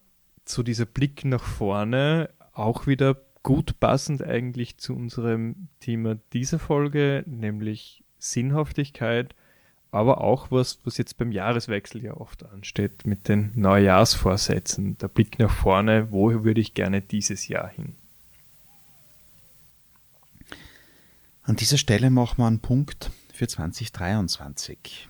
zu 0.44 0.62
dieser 0.62 0.84
Blick 0.84 1.24
nach 1.24 1.42
vorne 1.42 2.28
auch 2.52 2.86
wieder 2.86 3.16
gut 3.44 3.78
passend 3.78 4.24
eigentlich 4.24 4.78
zu 4.78 4.96
unserem 4.96 5.68
Thema 5.78 6.16
dieser 6.32 6.58
Folge, 6.58 7.22
nämlich 7.26 8.02
Sinnhaftigkeit, 8.18 9.36
aber 9.92 10.22
auch 10.22 10.50
was, 10.50 10.80
was 10.84 10.98
jetzt 10.98 11.18
beim 11.18 11.30
Jahreswechsel 11.30 12.02
ja 12.02 12.14
oft 12.14 12.44
ansteht, 12.44 13.06
mit 13.06 13.28
den 13.28 13.52
Neujahrsvorsätzen. 13.54 14.98
Der 14.98 15.06
Blick 15.06 15.38
nach 15.38 15.52
vorne, 15.52 16.10
wo 16.10 16.42
würde 16.42 16.60
ich 16.60 16.74
gerne 16.74 17.00
dieses 17.00 17.46
Jahr 17.46 17.68
hin? 17.68 17.94
An 21.44 21.54
dieser 21.54 21.78
Stelle 21.78 22.10
machen 22.10 22.38
wir 22.38 22.46
einen 22.46 22.58
Punkt 22.58 23.12
für 23.32 23.46
2023. 23.46 25.08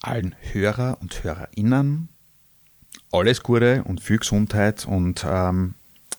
Allen 0.00 0.34
Hörer 0.52 0.98
und 1.00 1.24
Hörerinnen 1.24 2.08
alles 3.14 3.42
Gute 3.42 3.84
und 3.84 4.00
viel 4.00 4.18
Gesundheit 4.18 4.86
und 4.86 5.24
ähm, 5.28 5.74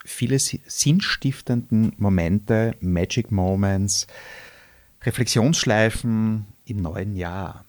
viele 0.06 0.40
sinnstiftenden 0.40 1.94
Momente, 1.98 2.76
Magic 2.80 3.32
Moments, 3.32 4.08
Reflexionsschleifen 5.04 6.46
im 6.66 6.78
neuen 6.78 7.16
Jahr. 7.16 7.66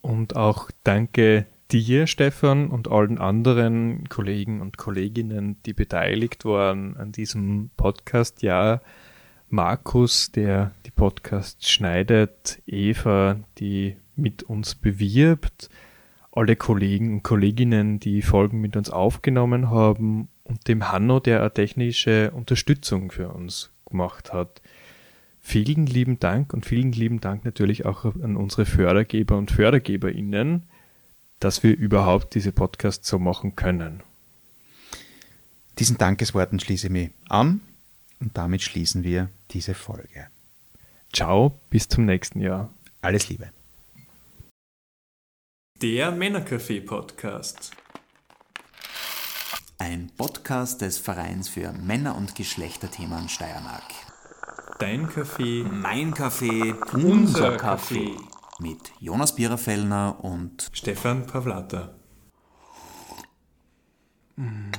Und 0.00 0.36
auch 0.36 0.70
danke 0.84 1.46
dir, 1.72 2.06
Stefan, 2.06 2.68
und 2.68 2.88
allen 2.90 3.18
anderen 3.18 4.08
Kollegen 4.08 4.60
und 4.60 4.78
Kolleginnen, 4.78 5.56
die 5.66 5.72
beteiligt 5.72 6.44
waren 6.44 6.96
an 6.96 7.12
diesem 7.12 7.70
Podcast. 7.76 8.42
Ja, 8.42 8.80
Markus, 9.48 10.30
der 10.30 10.72
die 10.86 10.90
Podcasts 10.90 11.68
schneidet, 11.70 12.62
Eva, 12.66 13.40
die 13.58 13.96
mit 14.14 14.44
uns 14.44 14.74
bewirbt, 14.74 15.68
alle 16.32 16.56
Kollegen 16.56 17.14
und 17.14 17.22
Kolleginnen, 17.22 17.98
die 17.98 18.22
Folgen 18.22 18.60
mit 18.60 18.76
uns 18.76 18.90
aufgenommen 18.90 19.70
haben 19.70 20.28
und 20.48 20.68
dem 20.68 20.90
Hanno, 20.90 21.20
der 21.20 21.40
eine 21.40 21.52
technische 21.52 22.30
Unterstützung 22.30 23.10
für 23.10 23.28
uns 23.28 23.70
gemacht 23.86 24.32
hat. 24.32 24.60
Vielen 25.40 25.86
lieben 25.86 26.18
Dank 26.18 26.52
und 26.52 26.66
vielen 26.66 26.92
lieben 26.92 27.20
Dank 27.20 27.44
natürlich 27.44 27.84
auch 27.84 28.04
an 28.04 28.36
unsere 28.36 28.66
Fördergeber 28.66 29.36
und 29.36 29.50
Fördergeberinnen, 29.50 30.64
dass 31.38 31.62
wir 31.62 31.76
überhaupt 31.76 32.34
diese 32.34 32.52
Podcasts 32.52 33.08
so 33.08 33.18
machen 33.18 33.54
können. 33.54 34.02
Diesen 35.78 35.98
Dankesworten 35.98 36.58
schließe 36.58 36.86
ich 36.86 36.92
mich 36.92 37.10
an 37.28 37.60
und 38.18 38.36
damit 38.36 38.62
schließen 38.62 39.04
wir 39.04 39.28
diese 39.50 39.74
Folge. 39.74 40.26
Ciao, 41.12 41.60
bis 41.70 41.88
zum 41.88 42.06
nächsten 42.06 42.40
Jahr. 42.40 42.70
Alles 43.00 43.28
Liebe. 43.28 43.50
Der 45.82 46.10
Männercafé 46.10 46.84
Podcast. 46.84 47.72
Ein 49.78 50.10
Podcast 50.16 50.80
des 50.80 50.96
Vereins 50.96 51.50
für 51.50 51.70
Männer- 51.72 52.16
und 52.16 52.34
Geschlechterthemen 52.34 53.28
Steiermark. 53.28 53.82
Dein 54.78 55.06
Kaffee, 55.06 55.64
mein 55.70 56.14
Kaffee, 56.14 56.74
unser 56.94 57.58
Kaffee. 57.58 58.16
Mit 58.58 58.90
Jonas 59.00 59.34
Biererfellner 59.34 60.16
und 60.24 60.70
Stefan 60.72 61.26
Pavlata. 61.26 61.94
Mm. 64.36 64.70